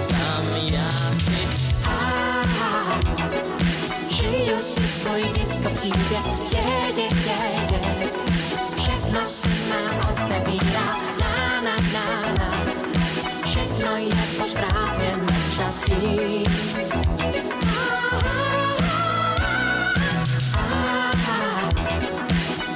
Žiju 4.31 4.63
si 4.63 4.89
svůj 4.89 5.23
disko 5.23 5.71
příběh, 5.71 6.27
je, 6.53 6.63
je, 6.97 7.09
je, 7.27 7.39
je. 7.73 8.11
Všechno 8.77 9.21
se 9.25 9.49
nám 9.49 10.11
otevírá, 10.11 10.97
na, 11.21 11.61
na, 11.61 11.77
na, 11.93 12.33
na. 12.39 12.65
Všechno 13.45 13.97
je 13.97 14.27
to 14.39 14.47
správně 14.47 15.13
načatý. 15.17 16.45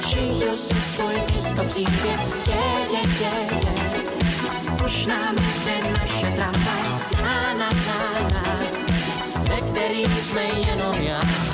Žiju 0.06 0.56
si 0.56 0.80
svůj 0.80 1.14
disko 1.32 1.64
příběh, 1.64 2.20
je, 2.46 2.54
je, 2.92 3.00
je, 3.20 3.58
je. 3.66 3.74
Už 4.84 5.06
nám 5.06 5.34
jde 5.64 5.90
naše 6.00 6.26
tramvaj, 6.26 6.88
na, 7.22 7.54
na, 7.54 7.68
na, 7.68 8.28
na. 8.32 8.63
is 10.10 10.30
moja. 10.32 11.53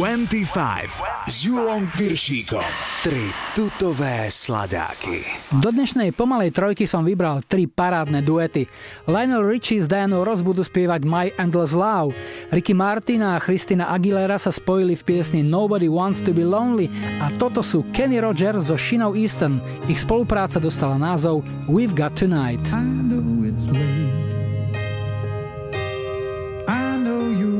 25 0.00 1.28
s 1.28 1.44
Julom 1.44 1.84
Piršíkom. 1.92 2.64
Tri 3.04 3.28
tutové 3.52 4.32
sladáky. 4.32 5.28
Do 5.60 5.68
dnešnej 5.68 6.16
pomalej 6.16 6.56
trojky 6.56 6.88
som 6.88 7.04
vybral 7.04 7.44
tri 7.44 7.68
parádne 7.68 8.24
duety. 8.24 8.64
Lionel 9.04 9.44
Richie 9.44 9.84
s 9.84 9.92
Dianou 9.92 10.24
Ross 10.24 10.40
budú 10.40 10.64
spievať 10.64 11.04
My 11.04 11.28
Endless 11.36 11.76
Love. 11.76 12.16
Ricky 12.48 12.72
Martina 12.72 13.36
a 13.36 13.44
Christina 13.44 13.92
Aguilera 13.92 14.40
sa 14.40 14.48
spojili 14.48 14.96
v 14.96 15.04
piesni 15.04 15.44
Nobody 15.44 15.92
Wants 15.92 16.24
to 16.24 16.32
be 16.32 16.48
Lonely 16.48 16.88
a 17.20 17.28
toto 17.36 17.60
sú 17.60 17.84
Kenny 17.92 18.24
Rogers 18.24 18.72
so 18.72 18.80
Shinou 18.80 19.12
Easton. 19.12 19.60
Ich 19.84 20.00
spolupráca 20.00 20.56
dostala 20.56 20.96
názov 20.96 21.44
We've 21.68 21.92
Got 21.92 22.16
Tonight. 22.16 22.64
I 22.72 22.88
know 23.04 23.44
it's 23.44 23.68
late. 23.68 24.16
I 26.64 26.96
know 26.96 27.28
you 27.28 27.59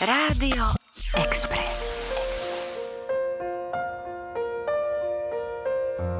Rádio 0.00 0.66
Express. 1.14 1.96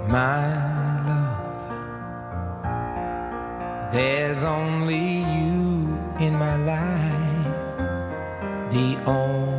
My 0.08 0.54
love, 1.06 1.72
there's 3.92 4.42
only 4.42 5.18
you 5.36 5.98
in 6.18 6.38
my 6.38 6.56
life, 6.56 7.76
the 8.70 8.96
only 9.04 9.55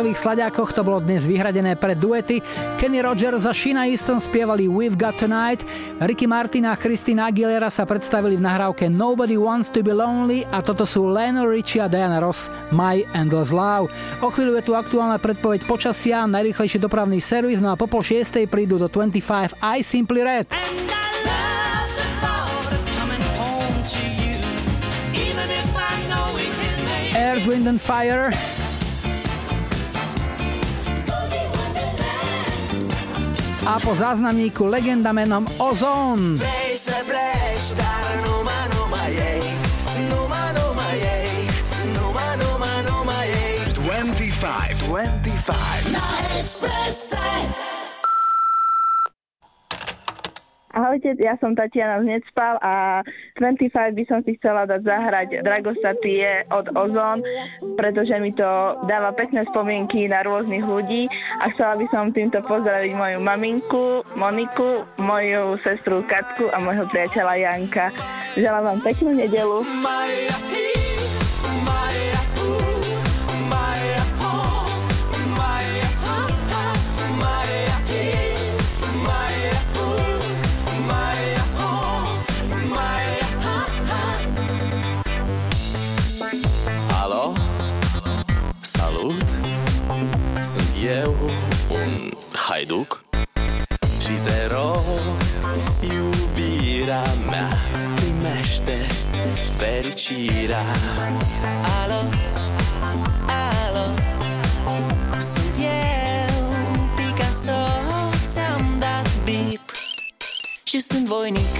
rokových 0.00 0.24
sladákoch 0.24 0.72
to 0.72 0.80
bolo 0.80 1.04
dnes 1.04 1.28
vyhradené 1.28 1.76
pre 1.76 1.92
duety. 1.92 2.40
Kenny 2.80 3.04
Rogers 3.04 3.44
a 3.44 3.52
Sheena 3.52 3.84
Easton 3.84 4.16
spievali 4.16 4.64
We've 4.64 4.96
Got 4.96 5.20
Tonight, 5.20 5.60
Ricky 6.00 6.24
Martin 6.24 6.64
a 6.64 6.72
Christina 6.72 7.28
Aguilera 7.28 7.68
sa 7.68 7.84
predstavili 7.84 8.40
v 8.40 8.48
nahrávke 8.48 8.88
Nobody 8.88 9.36
Wants 9.36 9.68
to 9.68 9.84
Be 9.84 9.92
Lonely 9.92 10.48
a 10.56 10.64
toto 10.64 10.88
sú 10.88 11.04
Len 11.04 11.36
Richie 11.44 11.84
a 11.84 11.88
Diana 11.92 12.16
Ross 12.16 12.48
My 12.72 13.04
Endless 13.12 13.52
Love. 13.52 13.92
O 14.24 14.32
chvíľu 14.32 14.56
je 14.56 14.64
tu 14.64 14.72
aktuálna 14.72 15.20
predpoveď 15.20 15.68
počasia, 15.68 16.24
najrychlejší 16.24 16.80
dopravný 16.80 17.20
servis, 17.20 17.60
no 17.60 17.68
a 17.68 17.76
po 17.76 17.84
pol 17.84 18.00
šiestej 18.00 18.48
prídu 18.48 18.80
do 18.80 18.88
25 18.88 19.60
I 19.60 19.84
Simply 19.84 20.24
Red. 20.24 20.48
Earth, 27.12 27.44
Wind 27.44 27.68
and 27.68 27.76
Fire 27.76 28.32
a 33.66 33.80
po 33.80 33.94
záznamníku 33.94 34.64
legenda 34.64 35.12
menom 35.12 35.46
Ozone. 35.58 36.38
Five. 44.40 44.88
25. 44.88 47.79
Ahojte, 50.70 51.18
ja 51.18 51.34
som 51.42 51.58
Tatiana 51.58 51.98
z 51.98 52.06
Necpal 52.06 52.54
a 52.62 53.02
25 53.42 53.90
by 53.90 54.04
som 54.06 54.22
si 54.22 54.38
chcela 54.38 54.70
dať 54.70 54.86
zahrať 54.86 55.28
Dragostatie 55.42 56.46
od 56.46 56.70
Ozon, 56.78 57.26
pretože 57.74 58.14
mi 58.22 58.30
to 58.30 58.78
dáva 58.86 59.10
pekné 59.10 59.42
spomienky 59.50 60.06
na 60.06 60.22
rôznych 60.22 60.62
ľudí 60.62 61.10
a 61.42 61.50
chcela 61.50 61.74
by 61.74 61.86
som 61.90 62.14
týmto 62.14 62.38
pozdraviť 62.46 62.92
moju 62.94 63.18
maminku 63.18 64.06
Moniku, 64.14 64.86
moju 65.02 65.58
sestru 65.66 66.06
Katku 66.06 66.46
a 66.54 66.62
môjho 66.62 66.86
priateľa 66.86 67.34
Janka. 67.34 67.90
Želám 68.38 68.62
vám 68.62 68.80
peknú 68.86 69.10
nedelu. 69.18 69.66
My 69.82 70.30
Salut! 88.80 89.24
Sunt 90.42 91.00
eu, 91.02 91.16
un 91.70 92.10
haiduc 92.32 93.04
Și 94.00 94.12
te 94.24 94.54
rog, 94.54 94.82
iubirea 95.80 97.02
mea 97.28 97.48
Primește 97.94 98.86
fericirea 99.56 100.62
Alo? 101.82 102.08
Alo? 103.26 103.94
Sunt 105.20 105.56
eu, 105.58 106.46
Picasso 106.96 107.60
Ți-am 108.26 108.76
dat 108.78 109.10
bip 109.24 109.70
Și 110.62 110.80
sunt 110.80 111.06
voinic 111.06 111.56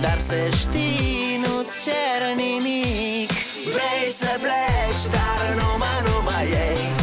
Dar 0.00 0.18
să 0.18 0.34
știi, 0.56 1.40
nu-ți 1.46 1.84
cer 1.84 2.34
nimic. 2.36 3.30
Vrei 3.74 4.10
să 4.10 4.38
pleci, 4.40 5.04
dar 5.12 5.54
numai, 5.54 6.02
numai 6.06 6.44
ei 6.44 6.97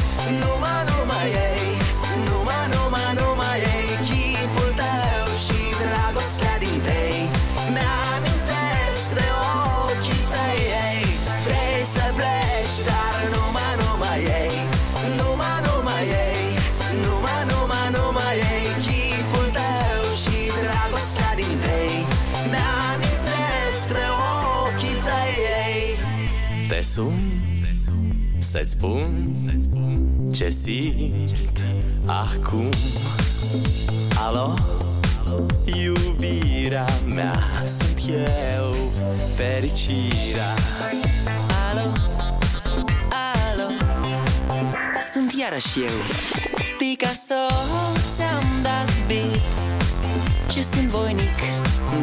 sun 26.96 27.14
Să-ți 28.40 28.72
spun 28.72 29.36
Ce 30.34 30.50
simt 30.50 31.64
acum 32.06 32.70
Alo? 34.26 34.54
Iubirea 35.66 36.86
mea 37.16 37.36
Sunt 37.66 38.02
eu 38.08 38.76
Fericirea 39.36 40.54
Alo? 41.70 41.92
Alo? 43.44 43.70
Sunt 45.14 45.34
iarăși 45.40 45.80
eu 45.80 45.98
Picasso 46.78 47.46
Ți-am 48.14 48.44
dat 48.64 49.06
bip 49.08 49.42
Și 50.52 50.64
sunt 50.64 50.88
voinic 50.88 51.40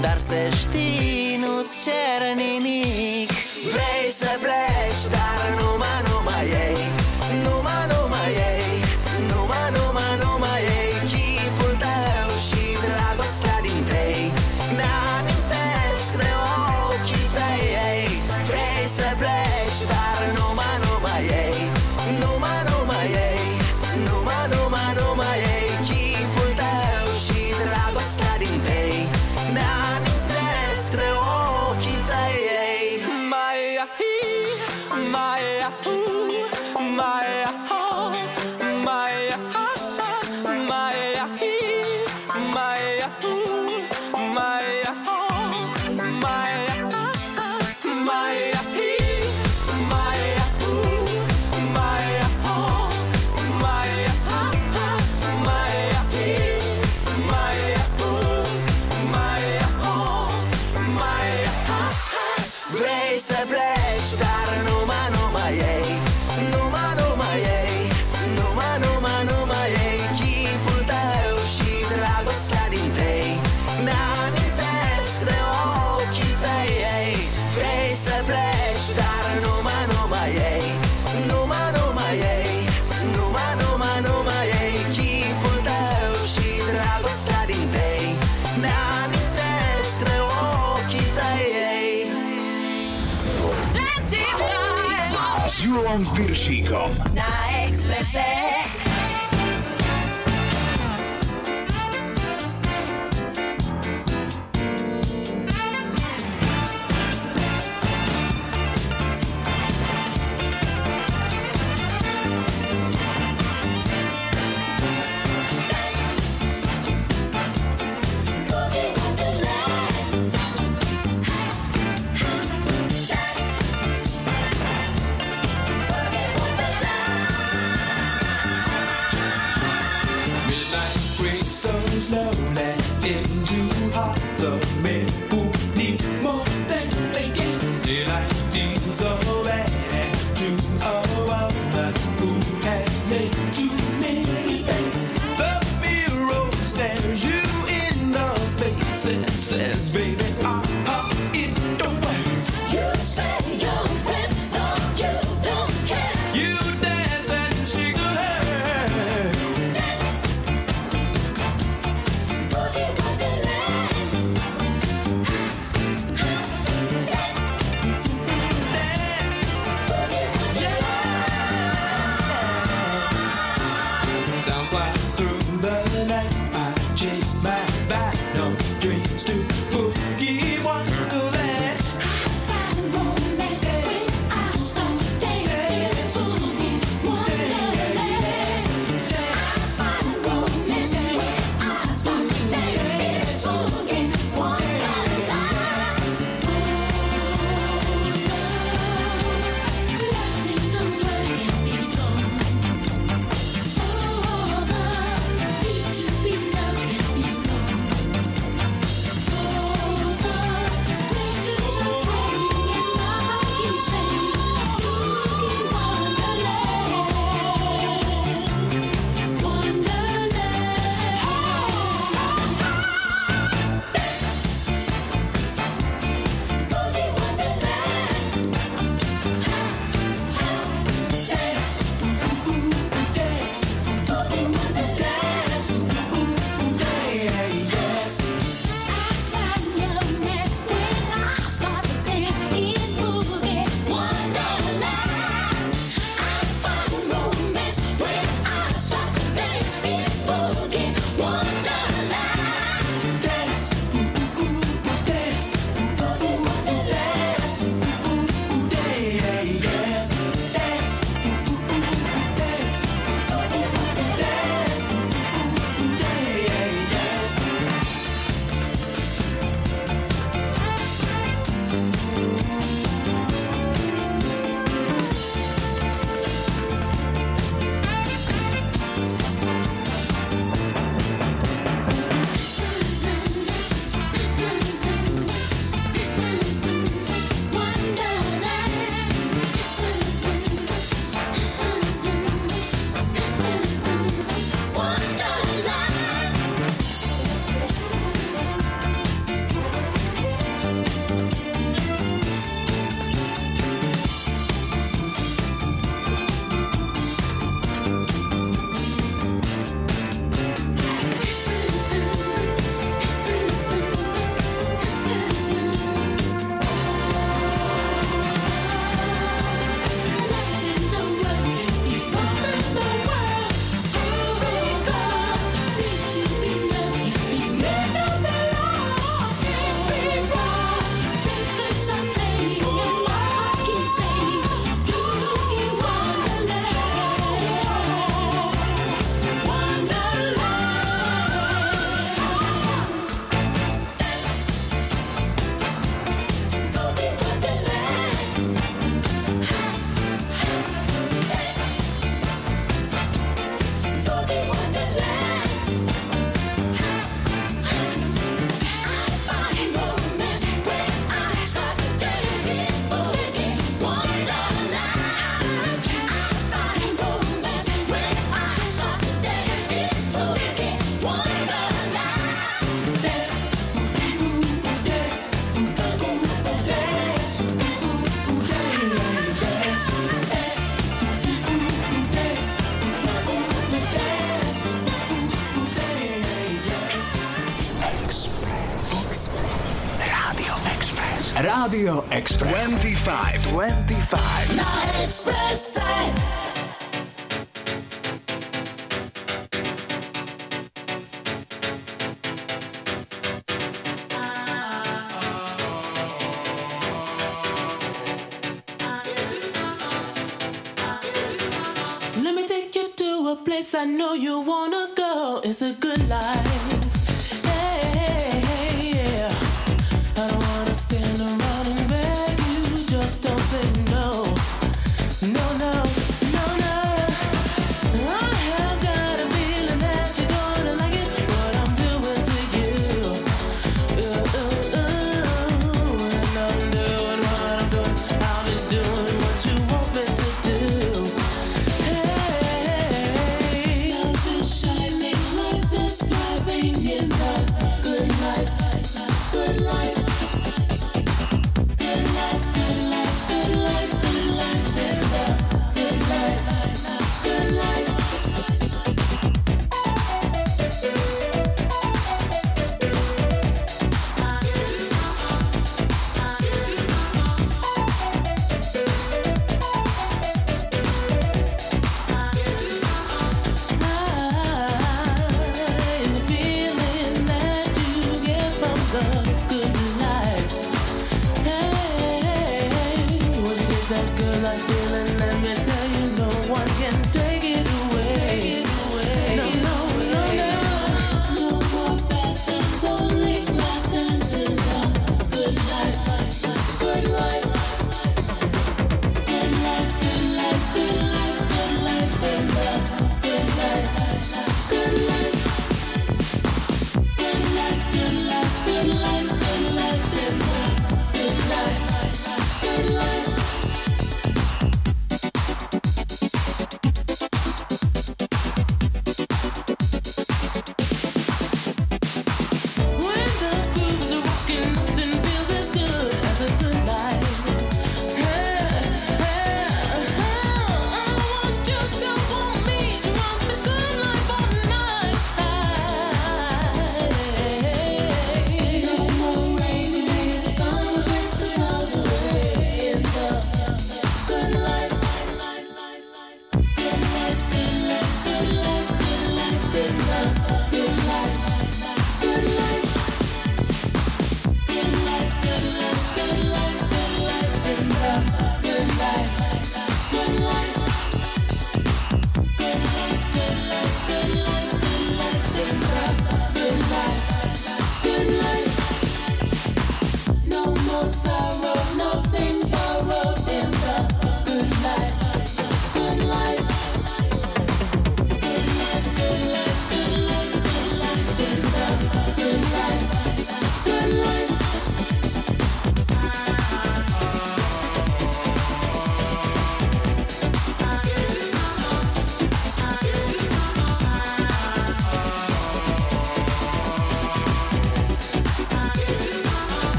Dar 0.00 0.18
să 0.18 0.34
știi 0.58 1.38
Nu-ți 1.40 1.84
cer 1.84 2.36
nimic 2.36 3.49
Vrei 3.62 4.10
să 4.10 4.38
pleci, 4.40 5.10
dar 5.10 5.60
numai, 5.60 6.02
numai 6.08 6.46
ei 6.48 6.99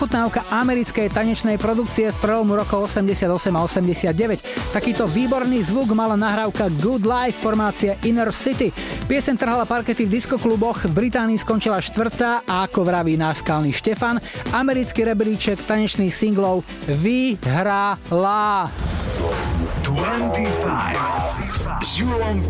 Ochutnávka 0.00 0.48
americkej 0.48 1.12
tanečnej 1.12 1.60
produkcie 1.60 2.08
z 2.08 2.16
prelomu 2.24 2.56
rokov 2.56 2.88
88 2.88 3.20
a 3.52 3.60
89. 3.68 4.40
Takýto 4.72 5.04
výborný 5.04 5.60
zvuk 5.60 5.92
mala 5.92 6.16
nahrávka 6.16 6.72
Good 6.80 7.04
Life 7.04 7.36
formácie 7.36 8.00
Inner 8.08 8.32
City. 8.32 8.72
Piesen 9.04 9.36
trhala 9.36 9.68
parkety 9.68 10.08
v 10.08 10.16
diskokluboch, 10.16 10.88
v 10.88 11.04
Británii 11.04 11.36
skončila 11.36 11.84
štvrtá 11.84 12.48
a 12.48 12.64
ako 12.64 12.80
vraví 12.80 13.20
náš 13.20 13.44
skalný 13.44 13.76
Štefan, 13.76 14.24
americký 14.56 15.04
rebríček 15.04 15.60
tanečných 15.68 16.16
singlov 16.16 16.64
vyhrala. 16.88 18.72
25 19.84 21.84
s 21.84 22.00
Júlom 22.00 22.40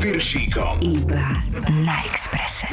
Iba 0.79 1.43
na 1.83 1.99
Expresse. 2.07 2.71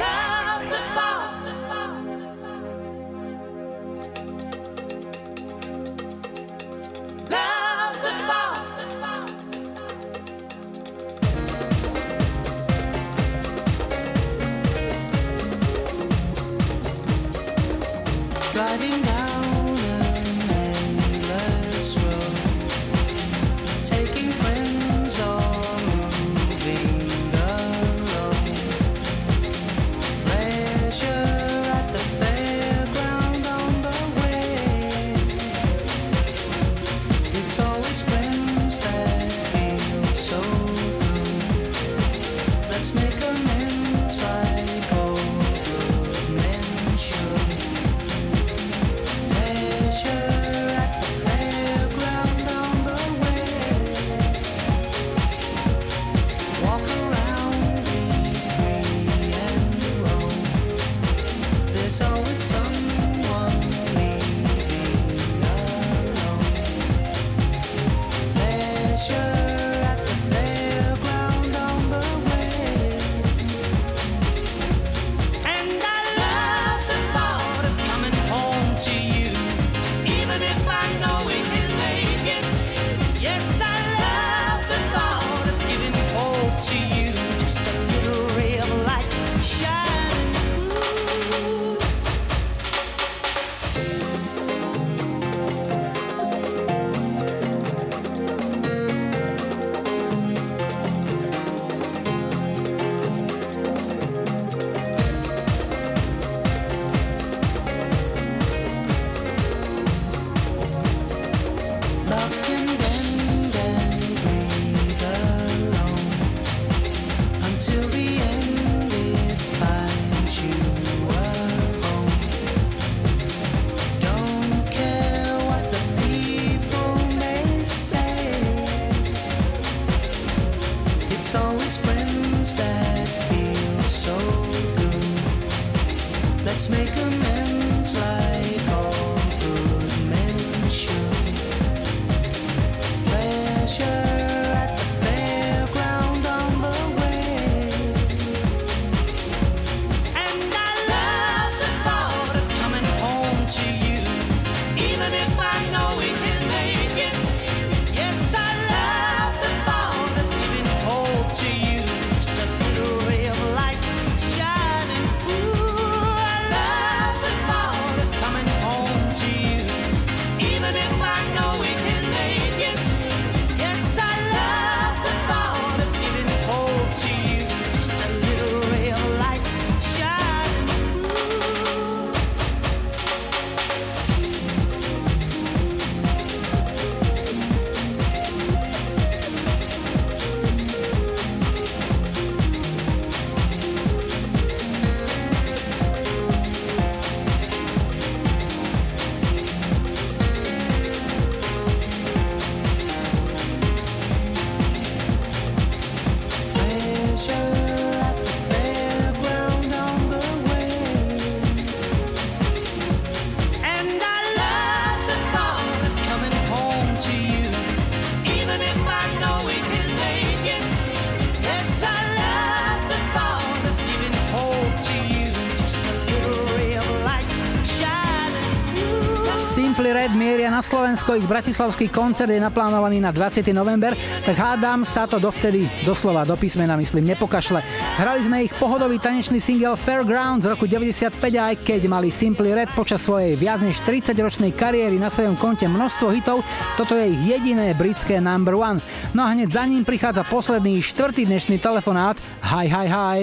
Slovensko, 230.98 231.22
ich 231.22 231.30
bratislavský 231.30 231.88
koncert 231.94 232.34
je 232.34 232.42
naplánovaný 232.42 232.98
na 232.98 233.14
20. 233.14 233.46
november, 233.54 233.94
tak 234.26 234.34
hádam 234.34 234.82
sa 234.82 235.06
to 235.06 235.22
dovtedy 235.22 235.70
doslova 235.86 236.26
do 236.26 236.34
písmena 236.34 236.74
myslím 236.74 237.14
nepokašle. 237.14 237.62
Hrali 238.02 238.26
sme 238.26 238.50
ich 238.50 238.54
pohodový 238.58 238.98
tanečný 238.98 239.38
single 239.38 239.78
Fairground 239.78 240.42
z 240.42 240.58
roku 240.58 240.66
95 240.66 241.22
a 241.38 241.54
aj 241.54 241.62
keď 241.62 241.86
mali 241.86 242.10
Simply 242.10 242.50
Red 242.50 242.74
počas 242.74 243.06
svojej 243.06 243.38
viac 243.38 243.62
než 243.62 243.78
30-ročnej 243.86 244.58
kariéry 244.58 244.98
na 244.98 245.14
svojom 245.14 245.38
konte 245.38 245.70
množstvo 245.70 246.10
hitov, 246.18 246.42
toto 246.82 246.98
je 246.98 247.14
ich 247.14 247.22
jediné 247.30 247.78
britské 247.78 248.18
number 248.18 248.58
one. 248.58 248.82
No 249.14 249.22
a 249.22 249.38
hneď 249.38 249.54
za 249.54 249.70
ním 249.70 249.86
prichádza 249.86 250.26
posledný 250.26 250.82
štvrtý 250.82 251.30
dnešný 251.30 251.62
telefonát. 251.62 252.18
Hi, 252.42 252.66
hi, 252.66 252.88
hi. 252.90 253.20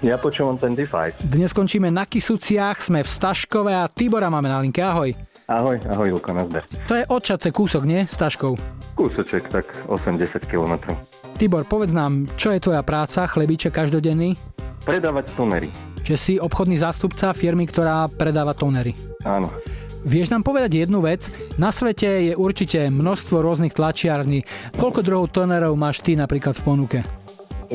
Ja 0.00 0.16
počúvam 0.16 0.56
25. 0.56 1.28
Dnes 1.28 1.52
končíme 1.52 1.92
na 1.92 2.08
Kisuciach, 2.08 2.80
sme 2.80 3.04
v 3.04 3.08
Staškove 3.12 3.76
a 3.76 3.84
Tibora 3.84 4.32
máme 4.32 4.48
na 4.48 4.64
linke. 4.64 4.80
Ahoj. 4.80 5.23
Ahoj, 5.54 5.78
ahoj 5.86 6.08
Julko, 6.10 6.34
nazdar. 6.34 6.66
To 6.90 6.98
je 6.98 7.06
odčace 7.06 7.54
kúsok, 7.54 7.86
nie? 7.86 8.02
S 8.10 8.18
Taškou. 8.18 8.58
Kúsoček, 8.98 9.46
tak 9.54 9.70
80 9.86 10.50
km. 10.50 10.98
Tibor, 11.38 11.62
povedz 11.62 11.94
nám, 11.94 12.26
čo 12.34 12.50
je 12.50 12.58
tvoja 12.58 12.82
práca, 12.82 13.30
chlebíček 13.30 13.70
každodenný? 13.70 14.34
Predávať 14.82 15.30
tonery. 15.38 15.70
Že 16.02 16.16
si 16.18 16.32
obchodný 16.42 16.74
zástupca 16.82 17.30
firmy, 17.30 17.70
ktorá 17.70 18.10
predáva 18.10 18.50
tonery. 18.50 18.98
Áno. 19.22 19.46
Vieš 20.02 20.34
nám 20.34 20.42
povedať 20.42 20.84
jednu 20.84 20.98
vec? 20.98 21.30
Na 21.54 21.70
svete 21.70 22.34
je 22.34 22.34
určite 22.34 22.90
množstvo 22.90 23.38
rôznych 23.38 23.78
tlačiarní. 23.78 24.42
Koľko 24.74 25.06
druhov 25.06 25.30
tonerov 25.30 25.78
máš 25.78 26.02
ty 26.02 26.18
napríklad 26.18 26.58
v 26.58 26.66
ponuke? 26.66 26.98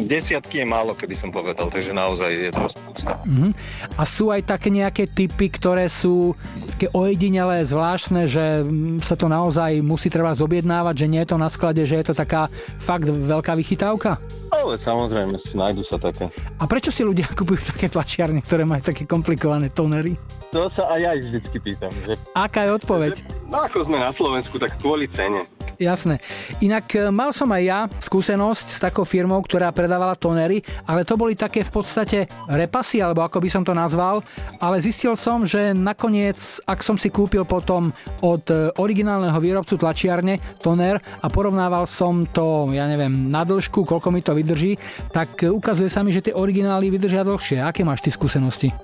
Desiatky 0.05 0.63
je 0.63 0.65
málo, 0.67 0.95
keby 0.95 1.15
som 1.19 1.33
povedal, 1.33 1.67
takže 1.67 1.91
naozaj 1.91 2.29
je 2.31 2.51
to 2.53 2.65
spústa. 2.71 3.11
Mhm. 3.25 3.49
A 3.97 4.03
sú 4.07 4.31
aj 4.31 4.45
také 4.45 4.69
nejaké 4.71 5.09
typy, 5.09 5.51
ktoré 5.51 5.89
sú 5.91 6.37
také 6.75 6.87
ojedinelé, 6.95 7.65
zvláštne, 7.65 8.29
že 8.29 8.63
sa 9.03 9.15
to 9.19 9.27
naozaj 9.27 9.81
musí 9.83 10.07
treba 10.07 10.31
zobjednávať, 10.31 10.95
že 10.95 11.09
nie 11.11 11.21
je 11.23 11.29
to 11.35 11.37
na 11.37 11.49
sklade, 11.51 11.83
že 11.83 11.99
je 11.99 12.05
to 12.07 12.15
taká 12.15 12.47
fakt 12.79 13.07
veľká 13.09 13.55
vychytávka? 13.57 14.21
Ale 14.49 14.75
samozrejme, 14.75 15.39
nájdu 15.53 15.83
sa 15.87 15.97
také. 16.01 16.27
A 16.59 16.63
prečo 16.65 16.89
si 16.89 17.05
ľudia 17.05 17.27
kupujú 17.37 17.75
také 17.75 17.87
tlačiarne, 17.87 18.43
ktoré 18.43 18.63
majú 18.63 18.81
také 18.83 19.03
komplikované 19.03 19.71
tonery? 19.71 20.15
To 20.49 20.65
sa 20.73 20.89
aj 20.97 20.99
ja 20.99 21.11
vždycky 21.13 21.57
pýtam. 21.61 21.93
Že... 22.09 22.17
Aká 22.33 22.65
je 22.65 22.71
odpoveď? 22.73 23.13
No 23.53 23.61
ako 23.61 23.85
sme 23.85 24.01
na 24.01 24.09
Slovensku, 24.17 24.57
tak 24.57 24.73
kvôli 24.81 25.05
cene. 25.13 25.45
Jasné. 25.79 26.19
Inak 26.59 26.91
e, 26.91 27.07
mal 27.07 27.31
som 27.31 27.47
aj 27.55 27.63
ja 27.63 27.79
skúsenosť 27.87 28.67
s 28.67 28.77
takou 28.83 29.07
firmou, 29.07 29.39
ktorá 29.39 29.71
predávala 29.71 30.11
tonery, 30.11 30.59
ale 30.83 31.07
to 31.07 31.15
boli 31.15 31.39
také 31.39 31.63
v 31.63 31.71
podstate 31.71 32.27
repasy, 32.51 32.99
alebo 32.99 33.23
ako 33.23 33.39
by 33.39 33.47
som 33.47 33.63
to 33.63 33.71
nazval, 33.71 34.19
ale 34.59 34.83
zistil 34.83 35.15
som, 35.15 35.47
že 35.47 35.71
nakoniec, 35.71 36.35
ak 36.67 36.83
som 36.83 36.99
si 36.99 37.07
kúpil 37.07 37.47
potom 37.47 37.95
od 38.19 38.43
e, 38.51 38.75
originálneho 38.75 39.39
výrobcu 39.39 39.79
tlačiarne 39.79 40.59
toner 40.59 40.99
a 40.99 41.27
porovnával 41.31 41.87
som 41.87 42.27
to, 42.27 42.67
ja 42.75 42.83
neviem, 42.83 43.31
na 43.31 43.47
dĺžku, 43.47 43.87
koľko 43.87 44.11
mi 44.11 44.19
to 44.19 44.35
vydrží, 44.35 44.75
tak 45.15 45.39
e, 45.39 45.47
ukazuje 45.47 45.87
sa 45.87 46.03
mi, 46.03 46.11
že 46.11 46.27
tie 46.27 46.35
originály 46.35 46.91
vydržia 46.91 47.23
dlhšie. 47.23 47.63
Aké 47.63 47.87
máš 47.87 48.03
ty 48.03 48.11
skúsenosti? 48.11 48.75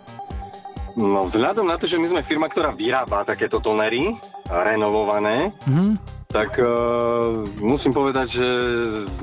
No 0.95 1.27
vzhľadom 1.27 1.67
na 1.67 1.75
to, 1.75 1.91
že 1.91 1.99
my 1.99 2.07
sme 2.07 2.21
firma, 2.23 2.47
ktorá 2.47 2.71
vyrába 2.71 3.27
takéto 3.27 3.59
tonery, 3.59 4.15
renovované, 4.47 5.51
Mhm. 5.67 6.23
Tak 6.35 6.59
uh, 6.59 6.67
musím 7.63 7.95
povedať, 7.95 8.27
že 8.35 8.47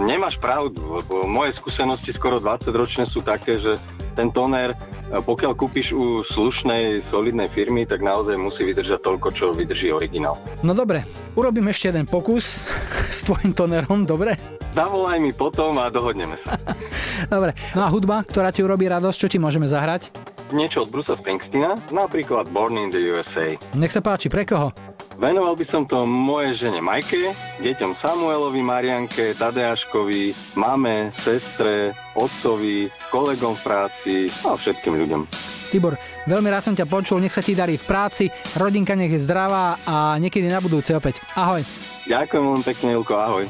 nemáš 0.00 0.40
pravdu, 0.40 0.80
lebo 0.80 1.28
moje 1.28 1.52
skúsenosti 1.60 2.16
skoro 2.16 2.40
20 2.40 2.72
ročné 2.72 3.04
sú 3.04 3.20
také, 3.20 3.60
že 3.60 3.76
ten 4.16 4.32
toner, 4.32 4.72
uh, 4.72 5.20
pokiaľ 5.20 5.52
kúpiš 5.52 5.92
u 5.92 6.24
slušnej, 6.24 7.04
solidnej 7.12 7.52
firmy, 7.52 7.84
tak 7.84 8.00
naozaj 8.00 8.40
musí 8.40 8.64
vydržať 8.64 9.04
toľko, 9.04 9.28
čo 9.36 9.52
vydrží 9.52 9.92
originál. 9.92 10.40
No 10.64 10.72
dobre, 10.72 11.04
urobím 11.36 11.68
ešte 11.68 11.92
jeden 11.92 12.08
pokus 12.08 12.64
s 13.12 13.20
tvojim 13.28 13.52
tonerom, 13.52 14.08
dobre? 14.08 14.40
Zavolaj 14.72 15.20
mi 15.20 15.36
potom 15.36 15.76
a 15.84 15.92
dohodneme 15.92 16.40
sa. 16.48 16.56
Dobre, 17.28 17.52
no 17.76 17.84
a 17.84 17.88
hudba, 17.92 18.24
ktorá 18.24 18.48
ti 18.50 18.64
urobí 18.64 18.88
radosť, 18.88 19.18
čo 19.20 19.28
ti 19.28 19.38
môžeme 19.38 19.68
zahrať? 19.68 20.31
Niečo 20.52 20.84
od 20.84 20.92
Brusa 20.92 21.16
Springsteena, 21.16 21.74
napríklad 21.88 22.52
Born 22.52 22.76
in 22.76 22.92
the 22.92 23.00
USA. 23.00 23.56
Nech 23.72 23.88
sa 23.88 24.04
páči, 24.04 24.28
pre 24.28 24.44
koho? 24.44 24.68
Venoval 25.16 25.56
by 25.56 25.64
som 25.64 25.88
to 25.88 26.04
mojej 26.04 26.60
žene 26.60 26.84
Majke, 26.84 27.32
deťom 27.64 27.96
Samuelovi, 28.04 28.60
Marianke, 28.60 29.32
Tadeáškovi, 29.32 30.56
mame, 30.60 31.08
sestre, 31.16 31.96
otcovi, 32.12 32.92
kolegom 33.08 33.56
v 33.56 33.62
práci 33.64 34.14
a 34.44 34.52
všetkým 34.52 34.92
ľuďom. 35.00 35.24
Tibor, 35.72 35.96
veľmi 36.28 36.48
rád 36.52 36.68
som 36.68 36.76
ťa 36.76 36.84
počul, 36.84 37.16
nech 37.24 37.32
sa 37.32 37.40
ti 37.40 37.56
darí 37.56 37.80
v 37.80 37.88
práci, 37.88 38.28
rodinka 38.60 38.92
nech 38.92 39.16
je 39.16 39.24
zdravá 39.24 39.80
a 39.88 40.20
niekedy 40.20 40.52
na 40.52 40.60
budúce 40.60 40.92
opäť. 40.92 41.24
Ahoj. 41.32 41.64
Ďakujem 42.04 42.42
veľmi 42.44 42.64
pekne, 42.66 42.88
Ilko, 42.92 43.14
ahoj. 43.16 43.44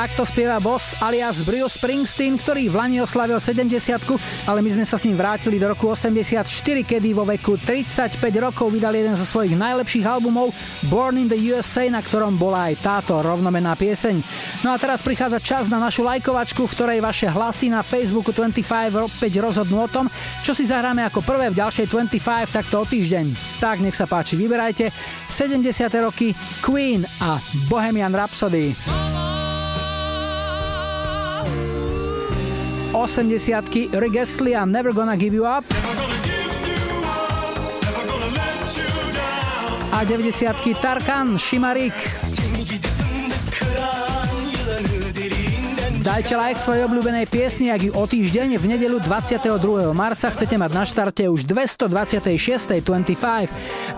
Takto 0.00 0.24
spieva 0.24 0.56
boss 0.64 0.96
alias 1.04 1.44
Bruce 1.44 1.76
Springsteen, 1.76 2.40
ktorý 2.40 2.72
v 2.72 2.74
Lani 2.80 3.04
oslavil 3.04 3.36
70 3.36 4.00
ale 4.48 4.64
my 4.64 4.72
sme 4.72 4.88
sa 4.88 4.96
s 4.96 5.04
ním 5.04 5.12
vrátili 5.12 5.60
do 5.60 5.68
roku 5.68 5.92
84, 5.92 6.40
kedy 6.88 7.12
vo 7.12 7.28
veku 7.28 7.60
35 7.60 8.16
rokov 8.40 8.72
vydal 8.72 8.96
jeden 8.96 9.12
zo 9.12 9.28
svojich 9.28 9.52
najlepších 9.60 10.08
albumov 10.08 10.56
Born 10.88 11.20
in 11.20 11.28
the 11.28 11.36
USA, 11.52 11.84
na 11.92 12.00
ktorom 12.00 12.40
bola 12.40 12.72
aj 12.72 12.80
táto 12.80 13.20
rovnomená 13.20 13.76
pieseň. 13.76 14.24
No 14.64 14.72
a 14.72 14.80
teraz 14.80 15.04
prichádza 15.04 15.36
čas 15.36 15.68
na 15.68 15.76
našu 15.76 16.00
lajkovačku, 16.00 16.64
v 16.64 16.74
ktorej 16.80 17.04
vaše 17.04 17.28
hlasy 17.28 17.68
na 17.68 17.84
Facebooku 17.84 18.32
25 18.32 19.04
opäť 19.04 19.36
rozhodnú 19.36 19.84
o 19.84 19.88
tom, 19.92 20.08
čo 20.40 20.56
si 20.56 20.64
zahráme 20.64 21.04
ako 21.04 21.20
prvé 21.20 21.52
v 21.52 21.60
ďalšej 21.60 21.92
25 21.92 22.56
takto 22.56 22.80
o 22.80 22.88
týždeň. 22.88 23.60
Tak 23.60 23.84
nech 23.84 23.92
sa 23.92 24.08
páči, 24.08 24.32
vyberajte 24.40 24.88
70. 25.28 25.60
roky 26.00 26.32
Queen 26.64 27.04
a 27.20 27.36
Bohemian 27.68 28.16
Rhapsody. 28.16 28.72
80 33.00 33.96
Rick 33.96 34.16
Astley 34.16 34.54
a 34.54 34.66
Never 34.66 34.92
Gonna 34.92 35.16
Give 35.16 35.32
You 35.32 35.48
Up 35.48 35.64
a 39.92 40.04
90 40.04 40.74
Tarkan 40.80 41.38
Šimarik 41.38 41.96
Dajte 46.00 46.34
like 46.36 46.56
svojej 46.56 46.84
obľúbenej 46.88 47.28
piesni, 47.28 47.68
ak 47.68 47.86
ju 47.86 47.92
o 47.92 48.02
týždeň 48.08 48.56
v 48.56 48.64
nedelu 48.72 48.98
22. 49.04 49.92
marca 49.92 50.32
chcete 50.32 50.56
mať 50.58 50.70
na 50.72 50.84
štarte 50.88 51.24
už 51.28 51.44
226. 51.44 52.82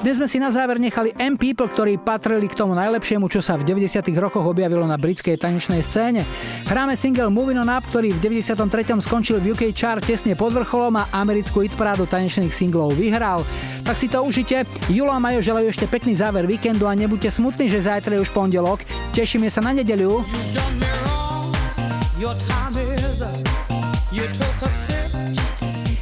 25. 0.02 0.06
Dnes 0.06 0.18
sme 0.18 0.26
si 0.26 0.42
na 0.42 0.50
záver 0.50 0.82
nechali 0.82 1.14
M 1.14 1.38
People, 1.38 1.70
ktorí 1.70 1.94
patrili 2.02 2.50
k 2.50 2.58
tomu 2.58 2.74
najlepšiemu, 2.74 3.30
čo 3.30 3.38
sa 3.38 3.54
v 3.54 3.62
90. 3.62 4.02
rokoch 4.18 4.42
objavilo 4.42 4.82
na 4.82 4.98
britskej 4.98 5.38
tanečnej 5.38 5.78
scéne. 5.78 6.26
Hráme 6.66 6.98
single 6.98 7.30
Moving 7.30 7.62
On 7.62 7.70
Up, 7.70 7.86
ktorý 7.86 8.10
v 8.18 8.42
93. 8.42 8.98
skončil 8.98 9.38
v 9.38 9.54
UK 9.54 9.70
chart 9.70 10.02
tesne 10.02 10.34
pod 10.34 10.58
vrcholom 10.58 10.98
a 10.98 11.06
americkú 11.14 11.62
hitparádu 11.62 12.10
tanečných 12.10 12.50
singlov 12.50 12.98
vyhral. 12.98 13.46
Tak 13.86 13.94
si 13.94 14.10
to 14.10 14.26
užite. 14.26 14.66
Julo 14.90 15.14
a 15.14 15.22
Majo 15.22 15.38
želajú 15.38 15.70
ešte 15.70 15.86
pekný 15.86 16.18
záver 16.18 16.50
víkendu 16.50 16.90
a 16.90 16.98
nebuďte 16.98 17.30
smutní, 17.30 17.70
že 17.70 17.86
zajtra 17.86 18.18
je 18.18 18.26
už 18.26 18.34
pondelok. 18.34 18.82
Tešíme 19.14 19.46
sa 19.46 19.62
na 19.62 19.70
nedeľu. 19.70 20.26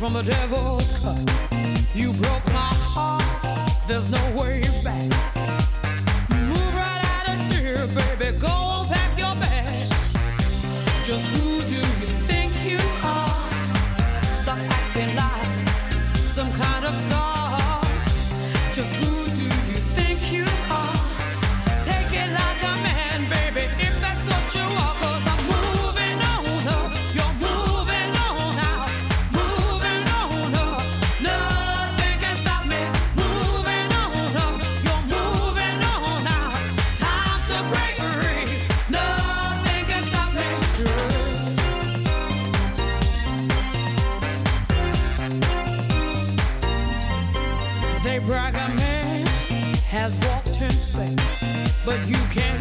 From 0.01 0.17
the 0.17 0.25
devil's 0.25 0.97
cup. 1.05 1.21
You 1.93 2.17
broke 2.17 2.47
my 2.57 2.73
heart. 2.97 3.50
There's 3.91 4.09
no 4.09 4.23
way 4.41 4.61
back. 4.85 5.11
Move 6.31 6.75
right 6.77 7.03
out 7.13 7.29
of 7.29 7.53
here, 7.53 7.89
baby. 7.89 8.39
Go 8.39 8.87
pack 8.89 9.19
your 9.19 9.35
bags. 9.35 10.15
Just 11.05 11.27
who 11.35 11.61
do 11.63 11.75
you 11.75 12.13
think 12.29 12.53
you 12.65 12.79
are? 13.03 13.51
Stop 14.43 14.59
acting 14.79 15.17
like 15.17 15.69
some 16.29 16.53
kind 16.53 16.85
of 16.85 16.95
star. 16.95 17.83
Just 18.73 18.95
who 18.95 19.30
but 51.85 51.99
you 52.07 52.17
can't 52.31 52.60